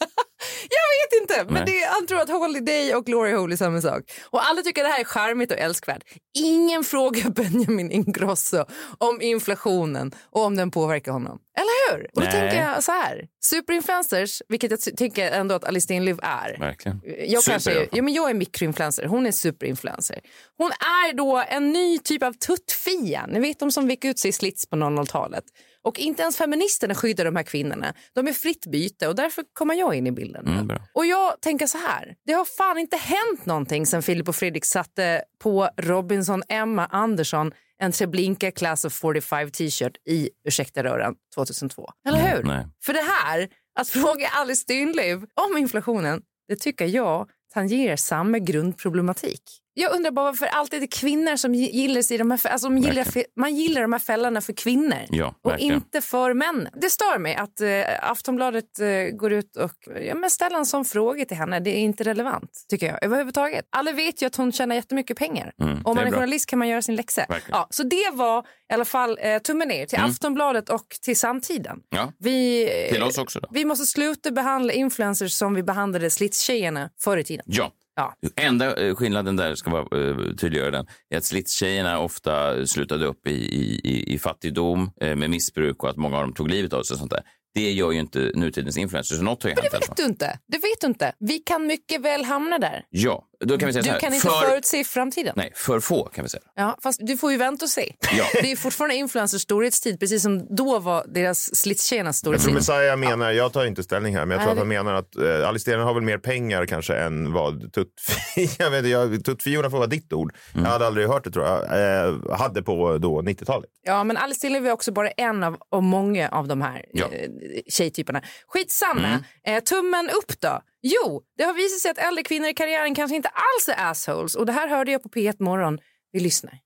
Jag 0.70 1.20
vet 1.20 1.22
inte, 1.22 1.52
men 1.52 1.66
det, 1.66 1.84
han 1.90 2.06
tror 2.06 2.20
att 2.20 2.28
Holiday 2.28 2.94
och 2.94 3.06
Glory 3.06 3.32
Hole 3.32 3.54
är 3.54 3.56
samma 3.56 3.80
sak. 3.80 4.02
Och 4.30 4.46
alla 4.46 4.62
tycker 4.62 4.82
det 4.82 4.88
här 4.88 5.00
är 5.00 5.04
charmigt 5.04 5.52
och 5.52 5.58
älskvärt. 5.58 6.02
Ingen 6.38 6.84
frågar 6.92 7.30
Benjamin 7.30 7.90
Ingrosso 7.90 8.64
om 8.98 9.20
inflationen 9.20 10.12
och 10.30 10.42
om 10.44 10.56
den 10.56 10.70
påverkar 10.70 11.12
honom. 11.12 11.38
Eller 11.58 11.92
hur? 11.96 12.04
Och 12.04 12.20
då 12.20 12.20
Nej. 12.20 12.32
tänker 12.32 12.56
jag 12.68 12.84
så 12.84 12.92
här. 12.92 13.26
Superinfluencers, 13.44 14.42
vilket 14.48 14.70
jag 14.70 14.80
ty- 14.80 14.96
tycker 14.96 15.30
ändå 15.30 15.54
att 15.54 15.64
Alice 15.64 15.84
Stenlöf 15.84 16.18
är. 16.22 16.56
Verkligen. 16.58 17.00
Jag, 17.28 17.42
Super 17.42 17.52
kanske, 17.52 17.88
ja, 17.92 18.02
men 18.02 18.14
jag 18.14 18.30
är 18.30 18.34
mikroinfluencer, 18.34 19.04
hon 19.06 19.26
är 19.26 19.32
superinfluencer. 19.32 20.20
Hon 20.56 20.70
är 20.70 21.12
då 21.16 21.44
en 21.48 21.72
ny 21.72 21.98
typ 21.98 22.22
av 22.22 22.32
tuttfia. 22.32 23.26
Ni 23.26 23.40
vet 23.40 23.58
de 23.58 23.72
som 23.72 23.88
fick 23.88 24.04
ut 24.04 24.18
sig 24.18 24.28
i 24.28 24.32
slits 24.32 24.66
på 24.66 24.76
00-talet. 24.76 25.44
Och 25.88 25.98
inte 25.98 26.22
ens 26.22 26.36
feministerna 26.36 26.94
skyddar 26.94 27.24
de 27.24 27.36
här 27.36 27.42
kvinnorna. 27.42 27.94
De 28.14 28.28
är 28.28 28.32
fritt 28.32 28.66
byte 28.66 29.08
och 29.08 29.14
därför 29.14 29.44
kommer 29.52 29.74
jag 29.74 29.94
in 29.94 30.06
i 30.06 30.12
bilden. 30.12 30.46
Mm. 30.46 30.78
Och 30.92 31.06
jag 31.06 31.40
tänker 31.40 31.66
så 31.66 31.78
här, 31.78 32.14
det 32.26 32.32
har 32.32 32.44
fan 32.44 32.78
inte 32.78 32.96
hänt 32.96 33.46
någonting 33.46 33.86
sen 33.86 34.02
Filip 34.02 34.28
och 34.28 34.36
Fredrik 34.36 34.64
satte 34.64 35.22
på 35.38 35.68
Robinson 35.76 36.42
Emma 36.48 36.86
Andersson 36.86 37.52
en 37.78 37.92
Treblinka 37.92 38.50
Class 38.50 38.84
of 38.84 38.92
45 38.92 39.50
t-shirt 39.50 39.96
i 40.08 40.30
Ursäkta 40.48 40.84
röran 40.84 41.14
2002. 41.34 41.90
Eller 42.08 42.18
hur? 42.18 42.42
Nej. 42.42 42.66
För 42.84 42.92
det 42.92 43.04
här, 43.10 43.48
att 43.80 43.88
fråga 43.88 44.28
Alice 44.28 44.62
Stenlöf 44.62 45.22
om 45.50 45.58
inflationen, 45.58 46.22
det 46.48 46.56
tycker 46.56 46.86
jag 46.86 47.28
tangerar 47.54 47.96
samma 47.96 48.38
grundproblematik. 48.38 49.42
Jag 49.80 49.92
undrar 49.94 50.10
bara 50.10 50.24
varför 50.24 50.46
alltid 50.46 50.80
det 50.80 50.84
är 50.84 51.00
kvinnor 51.00 51.36
som 51.36 51.54
gillas 51.54 52.10
i 52.10 52.16
de 52.18 52.30
här, 52.30 52.46
alltså 52.46 52.68
de 52.68 52.78
gillar, 52.78 53.06
man 53.40 53.56
gillar 53.56 53.82
de 53.82 53.92
här 53.92 54.00
fällorna 54.00 54.40
för 54.40 54.52
kvinnor 54.52 54.98
Ja, 55.10 55.34
och 55.42 55.58
inte 55.58 56.00
för 56.00 56.34
män. 56.34 56.68
Det 56.80 56.90
stör 56.90 57.18
mig 57.18 57.34
att 57.34 57.60
eh, 57.60 58.10
Aftonbladet 58.10 58.78
eh, 58.78 59.16
går 59.16 59.32
ut 59.32 59.56
och 59.56 59.72
ja, 60.02 60.14
men 60.14 60.30
ställer 60.30 60.58
en 60.58 60.66
sån 60.66 60.84
fråga 60.84 61.24
till 61.24 61.36
henne. 61.36 61.60
Det 61.60 61.70
är 61.70 61.78
inte 61.80 62.04
relevant, 62.04 62.50
tycker 62.68 62.86
jag. 62.86 63.04
Överhuvudtaget. 63.04 63.64
Alla 63.70 63.92
vet 63.92 64.22
ju 64.22 64.26
att 64.26 64.36
hon 64.36 64.52
tjänar 64.52 64.74
jättemycket 64.74 65.16
pengar. 65.18 65.52
Mm, 65.62 65.78
Om 65.84 65.96
man 65.96 66.04
är 66.04 66.08
är 66.08 66.12
journalist 66.12 66.46
kan 66.46 66.58
man 66.58 66.68
göra 66.68 66.82
sin 66.82 66.96
läxa. 66.96 67.26
Verkligen. 67.28 67.58
Ja, 67.58 67.66
så 67.70 67.82
det 67.82 68.10
var 68.12 68.40
i 68.70 68.74
alla 68.74 68.84
fall 68.84 69.18
eh, 69.22 69.38
tummen 69.38 69.68
ner 69.68 69.86
till 69.86 69.98
Mm. 69.98 70.10
Aftonbladet 70.10 70.68
och 70.70 70.86
till 71.02 71.16
samtiden. 71.18 71.78
Ja. 71.90 72.12
Vi, 72.18 72.62
eh, 72.86 72.92
Till 72.92 73.02
oss 73.02 73.18
också 73.18 73.40
då. 73.40 73.48
vi 73.50 73.64
måste 73.64 73.86
sluta 73.86 74.30
behandla 74.30 74.72
influencers 74.72 75.32
som 75.32 75.54
vi 75.54 75.62
behandlade 75.62 76.10
slitstjejerna 76.10 76.90
förr 77.00 77.16
i 77.16 77.24
tiden. 77.24 77.44
Ja. 77.48 77.72
Ja. 77.98 78.14
Enda 78.36 78.86
eh, 78.86 78.94
skillnaden 78.94 79.36
där, 79.36 79.54
ska 79.54 79.70
vara 79.70 79.98
uh, 79.98 80.34
tydliggöra 80.34 80.70
den, 80.70 80.86
är 81.10 81.18
att 81.18 81.24
slitstjejerna 81.24 81.98
ofta 81.98 82.66
slutade 82.66 83.06
upp 83.06 83.26
i, 83.26 83.30
i, 83.30 84.14
i, 84.14 84.18
fattigdom 84.18 84.90
eh, 85.00 85.16
med 85.16 85.30
missbruk 85.30 85.82
och 85.82 85.90
att 85.90 85.96
många 85.96 86.16
av 86.16 86.22
dem 86.22 86.34
tog 86.34 86.50
livet 86.50 86.72
av 86.72 86.82
sig 86.82 86.94
och 86.94 86.98
sånt 86.98 87.10
där. 87.10 87.22
Det 87.54 87.72
gör 87.72 87.92
ju 87.92 88.00
inte 88.00 88.30
nutidens 88.34 88.78
influencers. 88.78 89.16
Så 89.16 89.22
något 89.22 89.42
har 89.42 89.50
ju 89.50 89.56
Men 89.56 89.64
det 89.64 89.78
vet 89.78 89.96
du 89.96 90.04
inte. 90.04 90.38
Det 90.46 90.58
vet 90.58 90.80
du 90.80 90.86
inte. 90.86 91.12
Vi 91.18 91.38
kan 91.38 91.66
mycket 91.66 92.00
väl 92.00 92.24
hamna 92.24 92.58
där. 92.58 92.84
Ja, 92.90 93.24
då 93.44 93.58
kan 93.58 93.66
vi 93.66 93.72
säga 93.72 93.82
så 93.82 93.86
Du 93.88 93.92
här. 93.92 94.00
kan 94.00 94.14
inte 94.14 94.26
för, 94.26 94.40
förutse 94.48 94.84
framtiden. 94.84 95.32
Nej, 95.36 95.52
för 95.54 95.80
få 95.80 96.04
kan 96.04 96.24
vi 96.24 96.28
säga. 96.28 96.42
Ja, 96.56 96.78
fast 96.82 97.00
du 97.06 97.16
får 97.16 97.32
ju 97.32 97.38
vänta 97.38 97.64
och 97.64 97.68
se. 97.70 97.94
Ja. 98.12 98.24
Det 98.42 98.52
är 98.52 98.56
fortfarande 98.56 98.94
influencers 98.96 99.42
storhetstid, 99.42 100.00
precis 100.00 100.22
som 100.22 100.56
då 100.56 100.78
var 100.78 101.04
deras 101.08 101.54
slitstjejernas 101.56 102.22
Jag 102.24 102.32
tror 102.32 102.38
storhetstid. 102.40 102.74
Messiah 102.76 102.96
menar, 102.96 103.30
jag 103.32 103.52
tar 103.52 103.64
inte 103.64 103.82
ställning 103.82 104.16
här, 104.16 104.24
men 104.26 104.30
jag 104.30 104.38
tror 104.46 104.46
Nej, 104.46 104.52
att 104.52 104.58
han 104.78 104.86
menar 104.86 104.94
att 104.94 105.16
eh, 105.42 105.48
Alice 105.48 105.62
Stenlöf 105.62 105.84
har 105.86 105.94
väl 105.94 106.02
mer 106.02 106.18
pengar 106.18 106.66
kanske 106.66 106.94
än 106.96 107.32
vad 107.32 107.62
tuttfi- 107.72 108.56
jag 108.58 108.70
vet 108.70 108.78
inte, 108.78 108.88
jag- 108.88 109.24
tuttfiorna 109.24 109.70
får 109.70 109.76
vara 109.78 109.86
ditt 109.88 110.12
ord. 110.12 110.34
Mm. 110.52 110.64
Jag 110.64 110.72
hade 110.72 110.86
aldrig 110.86 111.08
hört 111.08 111.24
det 111.24 111.30
tror 111.30 111.44
jag. 111.46 111.62
Eh, 112.08 112.36
hade 112.38 112.62
på 112.62 112.98
då 112.98 113.22
90-talet. 113.22 113.70
Ja, 113.82 114.04
men 114.04 114.16
Alice 114.16 114.38
Stenlöf 114.38 114.64
är 114.64 114.72
också 114.72 114.92
bara 114.92 115.10
en 115.10 115.44
av, 115.44 115.56
av 115.70 115.82
många 115.82 116.28
av 116.28 116.48
de 116.48 116.62
här 116.62 116.84
Ja. 116.92 117.06
eh, 117.12 117.28
tjejtyperna. 117.68 118.22
Skitsamma. 118.48 119.08
Mm. 119.08 119.22
Eh, 119.56 119.62
tummen 119.62 120.10
upp 120.10 120.40
då. 120.40 120.62
Jo, 120.82 121.22
det 121.36 121.44
har 121.44 121.54
visat 121.54 121.80
sig 121.80 121.90
att 121.90 122.08
äldre 122.08 122.22
kvinnor 122.22 122.48
i 122.48 122.54
karriären 122.54 122.94
kanske 122.94 123.16
inte 123.16 123.28
alls 123.28 123.68
är 123.68 123.90
assholes. 123.90 124.34
Och 124.34 124.46
det 124.46 124.52
här 124.52 124.68
hörde 124.68 124.92
jag 124.92 125.02
på 125.02 125.08
P1 125.08 125.42
Morgon. 125.42 125.78
Vi 126.12 126.20
lyssnar. 126.20 126.58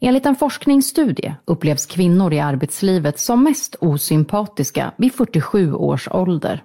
Enligt 0.00 0.26
en 0.26 0.36
forskningsstudie 0.36 1.34
upplevs 1.44 1.86
kvinnor 1.86 2.32
i 2.32 2.40
arbetslivet 2.40 3.18
som 3.18 3.44
mest 3.44 3.76
osympatiska 3.80 4.92
vid 4.96 5.14
47 5.14 5.72
års 5.74 6.08
ålder. 6.08 6.62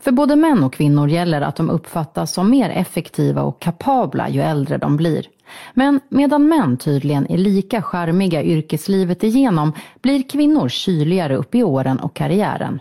För 0.00 0.12
både 0.12 0.36
män 0.36 0.64
och 0.64 0.74
kvinnor 0.74 1.08
gäller 1.08 1.40
att 1.40 1.56
de 1.56 1.70
uppfattas 1.70 2.32
som 2.32 2.50
mer 2.50 2.70
effektiva 2.70 3.42
och 3.42 3.60
kapabla 3.60 4.28
ju 4.28 4.40
äldre 4.40 4.78
de 4.78 4.96
blir. 4.96 5.26
Men 5.74 6.00
medan 6.08 6.48
män 6.48 6.76
tydligen 6.76 7.30
är 7.30 7.38
lika 7.38 7.82
charmiga 7.82 8.42
yrkeslivet 8.42 9.24
igenom 9.24 9.72
blir 10.00 10.28
kvinnor 10.28 10.68
kyligare 10.68 11.36
upp 11.36 11.54
i 11.54 11.62
åren 11.62 12.00
och 12.00 12.16
karriären. 12.16 12.80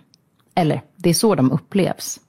Eller, 0.55 0.81
det 0.95 1.09
är 1.09 1.13
så 1.13 1.35
de 1.35 1.51
upplevs. 1.51 2.19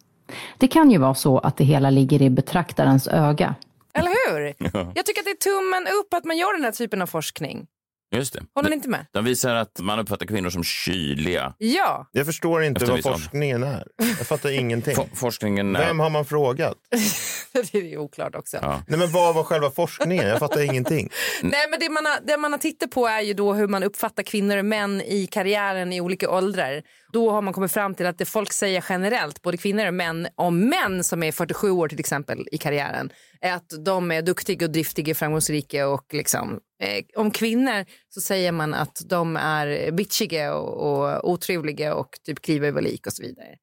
Det 0.59 0.69
kan 0.69 0.91
ju 0.91 0.99
vara 0.99 1.15
så 1.15 1.39
att 1.39 1.57
det 1.57 1.65
hela 1.65 1.91
ligger 1.91 2.23
i 2.23 2.31
betraktarens 2.31 3.09
öga. 3.09 3.55
Eller 3.95 4.33
hur? 4.33 4.55
Ja. 4.59 4.93
Jag 4.95 5.07
tycker 5.07 5.21
att 5.21 5.25
det 5.25 5.31
är 5.31 5.61
tummen 5.61 5.87
upp 6.01 6.15
att 6.15 6.25
man 6.25 6.37
gör 6.37 6.57
den 6.57 6.65
här 6.65 6.73
typen 6.73 7.03
av 7.03 7.07
forskning. 7.07 7.67
Just 8.15 8.33
det. 8.33 8.43
Håller 8.55 8.71
ni 8.71 8.77
inte 8.77 8.89
med? 8.89 9.07
De 9.13 9.25
visar 9.25 9.55
att 9.55 9.81
man 9.81 9.99
uppfattar 9.99 10.27
kvinnor 10.27 10.51
som 10.51 10.65
kyliga. 10.65 11.55
Ja. 11.59 12.09
Jag 12.13 12.27
förstår 12.27 12.63
inte 12.65 12.79
Efter 12.85 12.93
vad 12.93 13.03
forskningen 13.03 13.63
är. 13.63 13.87
Jag 13.97 14.27
fattar 14.27 14.51
ingenting. 14.61 14.97
forskningen 15.15 15.77
är... 15.77 15.87
Vem 15.87 16.01
har 16.01 16.11
man 16.11 16.25
frågat? 16.25 16.75
det 17.53 17.75
är 17.75 17.83
ju 17.83 17.99
oklart 17.99 18.35
också. 18.35 18.59
Ja. 18.63 18.83
Nej, 18.89 18.99
men 18.99 19.13
vad 19.13 19.35
var 19.35 19.43
själva 19.43 19.71
forskningen? 19.71 20.29
Jag 20.29 20.39
fattar 20.39 20.61
ingenting. 20.61 21.11
Nej, 21.43 21.71
men 21.71 21.81
det 21.81 21.89
man, 21.89 22.07
har, 22.07 22.19
det 22.27 22.37
man 22.37 22.53
har 22.53 22.59
tittat 22.59 22.91
på 22.91 23.07
är 23.07 23.21
ju 23.21 23.35
då 23.35 23.55
hur 23.55 23.69
man 23.69 23.83
uppfattar 23.83 24.23
kvinnor 24.23 24.57
och 24.57 24.65
män 24.65 25.01
i 25.01 25.27
karriären 25.27 25.93
i 25.93 26.01
olika 26.01 26.31
åldrar. 26.31 26.83
Då 27.17 27.31
har 27.31 27.43
man 27.43 27.55
kommit 27.55 27.73
fram 27.73 27.95
till 27.95 28.07
att 28.07 28.19
det 28.19 28.25
folk 28.25 28.53
säger 28.53 28.85
generellt, 28.89 29.43
både 29.43 29.57
kvinnor 29.57 29.87
och 29.87 29.95
män, 29.95 30.29
om 30.35 30.69
män 30.69 31.05
som 31.05 31.23
är 31.23 31.33
47 31.33 31.71
år 31.71 31.89
till 31.89 32.01
exempel 32.01 32.49
i 32.53 32.59
karriären, 32.59 33.13
är 33.41 33.53
att 33.53 33.85
de 33.85 34.13
är 34.13 34.23
duktiga 34.23 34.67
och 34.67 34.73
driftiga, 34.73 35.15
framgångsrika 35.15 35.89
och 35.89 36.15
liksom 36.15 36.61
eh, 36.83 37.05
om 37.21 37.31
kvinnor 37.31 37.85
så 38.09 38.21
säger 38.21 38.53
man 38.53 38.75
att 38.75 39.03
de 39.07 39.37
är 39.37 39.91
bitchiga 39.91 40.55
och, 40.55 40.97
och 40.97 41.31
otrevliga 41.31 41.95
och 41.95 42.09
typ 42.25 42.43
kliver 42.43 42.69
över 42.69 42.83
lik 42.83 43.07
och 43.07 43.13
så 43.13 43.23
vidare. 43.23 43.57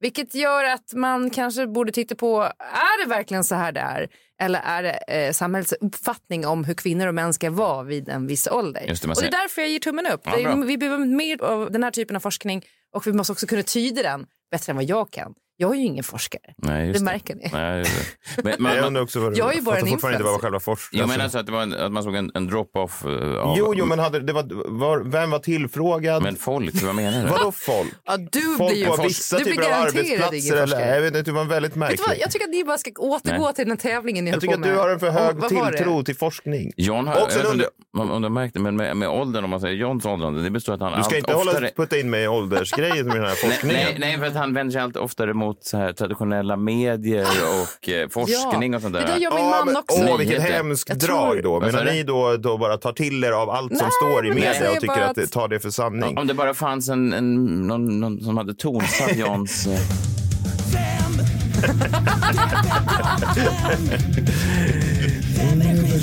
Vilket 0.00 0.34
gör 0.34 0.64
att 0.64 0.92
man 0.94 1.30
kanske 1.30 1.66
borde 1.66 1.92
titta 1.92 2.14
på, 2.14 2.42
är 2.58 3.04
det 3.04 3.10
verkligen 3.10 3.44
så 3.44 3.54
här 3.54 3.72
det 3.72 3.80
är? 3.80 4.08
Eller 4.40 4.60
är 4.60 4.82
det 4.82 4.90
eh, 5.08 5.32
samhällets 5.32 5.72
uppfattning 5.72 6.46
om 6.46 6.64
hur 6.64 6.74
kvinnor 6.74 7.06
och 7.06 7.14
män 7.14 7.32
ska 7.34 7.50
vara 7.50 7.82
vid 7.82 8.08
en 8.08 8.26
viss 8.26 8.46
ålder? 8.46 8.82
Det, 8.86 9.08
och 9.08 9.20
det 9.20 9.26
är 9.26 9.30
därför 9.30 9.60
jag 9.60 9.70
ger 9.70 9.78
tummen 9.78 10.06
upp. 10.06 10.20
Ja, 10.24 10.54
vi 10.54 10.78
behöver 10.78 11.04
mer 11.04 11.42
av 11.42 11.72
den 11.72 11.84
här 11.84 11.90
typen 11.90 12.16
av 12.16 12.20
forskning 12.20 12.64
och 12.94 13.06
vi 13.06 13.12
måste 13.12 13.32
också 13.32 13.46
kunna 13.46 13.62
tyda 13.62 14.02
den 14.02 14.26
bättre 14.50 14.70
än 14.70 14.76
vad 14.76 14.84
jag 14.84 15.10
kan. 15.10 15.34
Jag 15.60 15.70
är 15.70 15.74
ju 15.78 15.84
ingen 15.84 16.04
forskare. 16.04 16.42
Nej, 16.56 16.86
just 16.86 16.98
det 16.98 17.04
märker 17.04 17.34
ni. 17.34 17.50
Nej, 17.52 17.82
det. 17.82 18.42
Men, 18.44 18.54
Men 18.58 18.76
jag 18.76 18.86
undrar 18.86 19.02
också 19.02 19.20
vad 19.20 19.36
Jag 19.36 19.56
är 19.56 19.62
bara 19.62 19.78
en 19.78 19.86
fortfarande 19.86 20.18
inte 20.18 20.30
vad 20.30 20.40
själva 20.40 20.60
forskningen... 20.60 21.02
Jag 21.02 21.08
menar 21.08 21.24
alltså 21.24 21.38
att, 21.38 21.46
det 21.46 21.52
var 21.52 21.62
en, 21.62 21.74
att 21.74 21.92
man 21.92 22.02
såg 22.02 22.14
en, 22.14 22.30
en 22.34 22.46
drop-off 22.46 23.04
eh, 23.04 23.10
av... 23.38 23.54
Jo, 23.58 23.74
jo, 23.76 23.84
men 23.86 23.98
hade, 23.98 24.20
det 24.20 24.32
var, 24.32 24.68
var, 24.78 24.98
vem 25.00 25.30
var 25.30 25.38
tillfrågad? 25.38 26.22
Men 26.22 26.36
folk, 26.36 26.82
vad 26.82 26.94
menar 26.94 27.22
du? 27.22 27.28
Vadå 27.28 27.52
folk? 27.52 27.88
Ja, 28.04 28.16
du 28.16 28.40
Folk 28.58 28.70
blir 28.70 28.80
ju 28.80 28.86
på 28.86 29.02
vissa 29.02 29.38
du 29.38 29.44
blir 29.44 29.52
typer 29.52 29.66
av 29.66 29.82
arbetsplatser 29.82 30.56
eller? 30.62 30.94
Jag 30.94 31.00
vet 31.02 31.16
inte, 31.16 31.30
det 31.30 31.32
var 31.32 31.44
väldigt 31.44 31.72
Vet 31.72 31.74
du 31.74 31.80
vad? 31.80 31.88
märkligt. 31.88 32.20
Jag 32.20 32.30
tycker 32.30 32.44
att 32.44 32.50
ni 32.50 32.64
bara 32.64 32.78
ska 32.78 32.90
återgå 32.98 33.44
Nej. 33.44 33.54
till 33.54 33.68
den 33.68 33.76
tävlingen 33.76 34.24
ni 34.24 34.30
Jag 34.30 34.40
tycker 34.40 34.54
på 34.54 34.60
att 34.60 34.66
med. 34.66 34.74
du 34.74 34.78
har 34.78 34.88
en 34.88 35.00
för 35.00 35.10
hög 35.10 35.36
det? 35.40 35.48
tilltro 35.48 36.02
till 36.04 36.16
forskning. 36.16 36.72
John 36.76 37.06
har, 37.06 37.14
Och 37.14 37.28
jag 37.32 37.42
vet 37.42 37.52
inte 37.52 37.68
om, 37.98 38.22
du 38.22 38.28
märkte, 38.28 38.60
men 38.60 38.76
med, 38.76 38.96
med 38.96 39.08
åldern, 39.08 39.44
om 39.44 39.50
man 39.50 39.60
säger 39.60 39.74
Johns 39.74 40.04
åldrande, 40.06 40.42
det 40.42 40.50
består 40.50 40.74
att 40.74 40.80
han 40.80 40.98
Du 40.98 41.04
ska 41.04 41.16
inte 41.18 41.32
hålla, 41.34 41.52
putta 41.76 41.98
in 41.98 42.10
mig 42.10 42.22
i 42.24 42.28
åldersgrejen 42.28 43.06
med 43.06 43.16
den 43.16 43.24
här 43.24 43.34
forskningen. 43.46 43.84
nej, 43.84 43.96
nej, 43.98 44.18
för 44.18 44.26
att 44.26 44.34
han 44.34 44.54
vänder 44.54 44.72
sig 44.72 44.80
allt 44.82 44.96
oftare 44.96 45.34
mot 45.34 45.47
så 45.60 45.76
här 45.76 45.92
traditionella 45.92 46.56
medier 46.56 47.26
och 47.62 47.88
eh, 47.88 48.08
forskning 48.08 48.74
och 48.74 48.82
sånt 48.82 48.94
där. 48.94 49.00
det 49.00 49.06
där 49.06 49.16
gör 49.18 49.34
min 49.34 49.44
man 49.44 49.66
men, 49.66 49.76
också. 49.76 49.98
Åh, 50.08 50.18
vilket 50.18 50.38
Nyheter. 50.38 50.56
hemskt 50.56 50.88
Jag 50.88 50.98
drag 50.98 51.32
tror- 51.32 51.42
då. 51.42 51.60
Du? 51.84 51.92
ni 51.92 52.02
då, 52.02 52.36
då 52.36 52.58
bara 52.58 52.76
tar 52.76 52.92
till 52.92 53.24
er 53.24 53.32
av 53.32 53.50
allt 53.50 53.78
som 53.78 53.86
Nej, 53.86 53.90
står 54.02 54.26
i 54.26 54.28
men 54.28 54.38
jag 54.38 54.44
media 54.44 54.54
säger 54.54 54.70
och 54.70 54.80
tycker 54.80 54.94
bara 54.96 55.04
att 55.06 55.14
det 55.16 55.22
att- 55.24 55.32
tar 55.32 55.48
det 55.48 55.60
för 55.60 55.70
sanning? 55.70 56.18
Om 56.18 56.26
det 56.26 56.34
bara 56.34 56.54
fanns 56.54 56.88
en, 56.88 57.12
en, 57.12 57.44
någon, 57.66 58.00
någon 58.00 58.20
som 58.20 58.36
hade 58.36 58.54
tonsatt 58.54 59.16
Johns... 59.16 59.66
eh, 59.66 59.78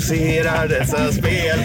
Ser 0.08 0.68
dessa 0.68 1.12
spel. 1.12 1.58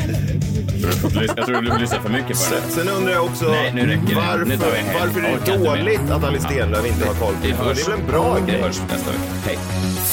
Jag 1.37 1.45
tror 1.45 1.61
du 1.61 1.77
lyssnar 1.77 1.99
för 1.99 2.09
mycket 2.09 2.37
på 2.49 2.55
det. 2.55 2.61
sen 2.71 2.89
undrar 2.89 3.13
jag 3.13 3.25
också 3.25 3.45
Nej, 3.51 3.71
nu 3.75 3.81
räcker 3.87 4.07
det. 4.07 4.15
varför, 4.15 4.45
Nu 4.45 4.57
tar 4.57 4.71
vi 4.71 4.77
en 4.79 4.93
varför 4.99 5.19
är 5.21 5.39
det 5.45 5.57
dåligt 5.69 6.09
att 6.11 6.23
Alice 6.23 6.45
Stenlöf 6.45 6.85
inte 6.85 7.05
har 7.07 7.13
koll 7.13 7.33
på 7.33 7.47
det? 7.47 7.53
hörs. 7.53 7.77
Det 7.77 7.83
är 7.83 7.89
väl 7.91 7.99
en 7.99 8.07
bra 8.07 8.37
Det 8.45 8.51
grej? 8.51 8.61
hörs 8.61 8.79
nästa 8.89 9.11
vecka. 9.11 9.23
Hej. 9.45 9.57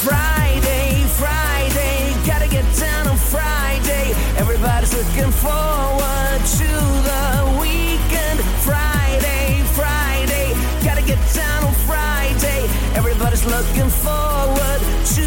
Friday, 0.06 0.90
Friday, 1.20 2.00
gotta 2.26 2.46
get 2.56 2.66
down 2.84 3.04
on 3.12 3.18
Friday. 3.34 4.06
Everybody's 4.42 4.92
looking 4.98 5.32
forward 5.32 6.40
to 6.60 6.70
the 7.10 7.24
weekend. 7.62 8.38
Friday, 8.68 9.48
Friday, 9.78 10.46
gotta 10.86 11.02
get 11.12 11.20
down 11.40 11.60
on 11.68 11.74
Friday. 11.90 12.60
Everybody's 12.98 13.44
looking 13.56 13.90
forward 14.06 14.80
to 15.16 15.26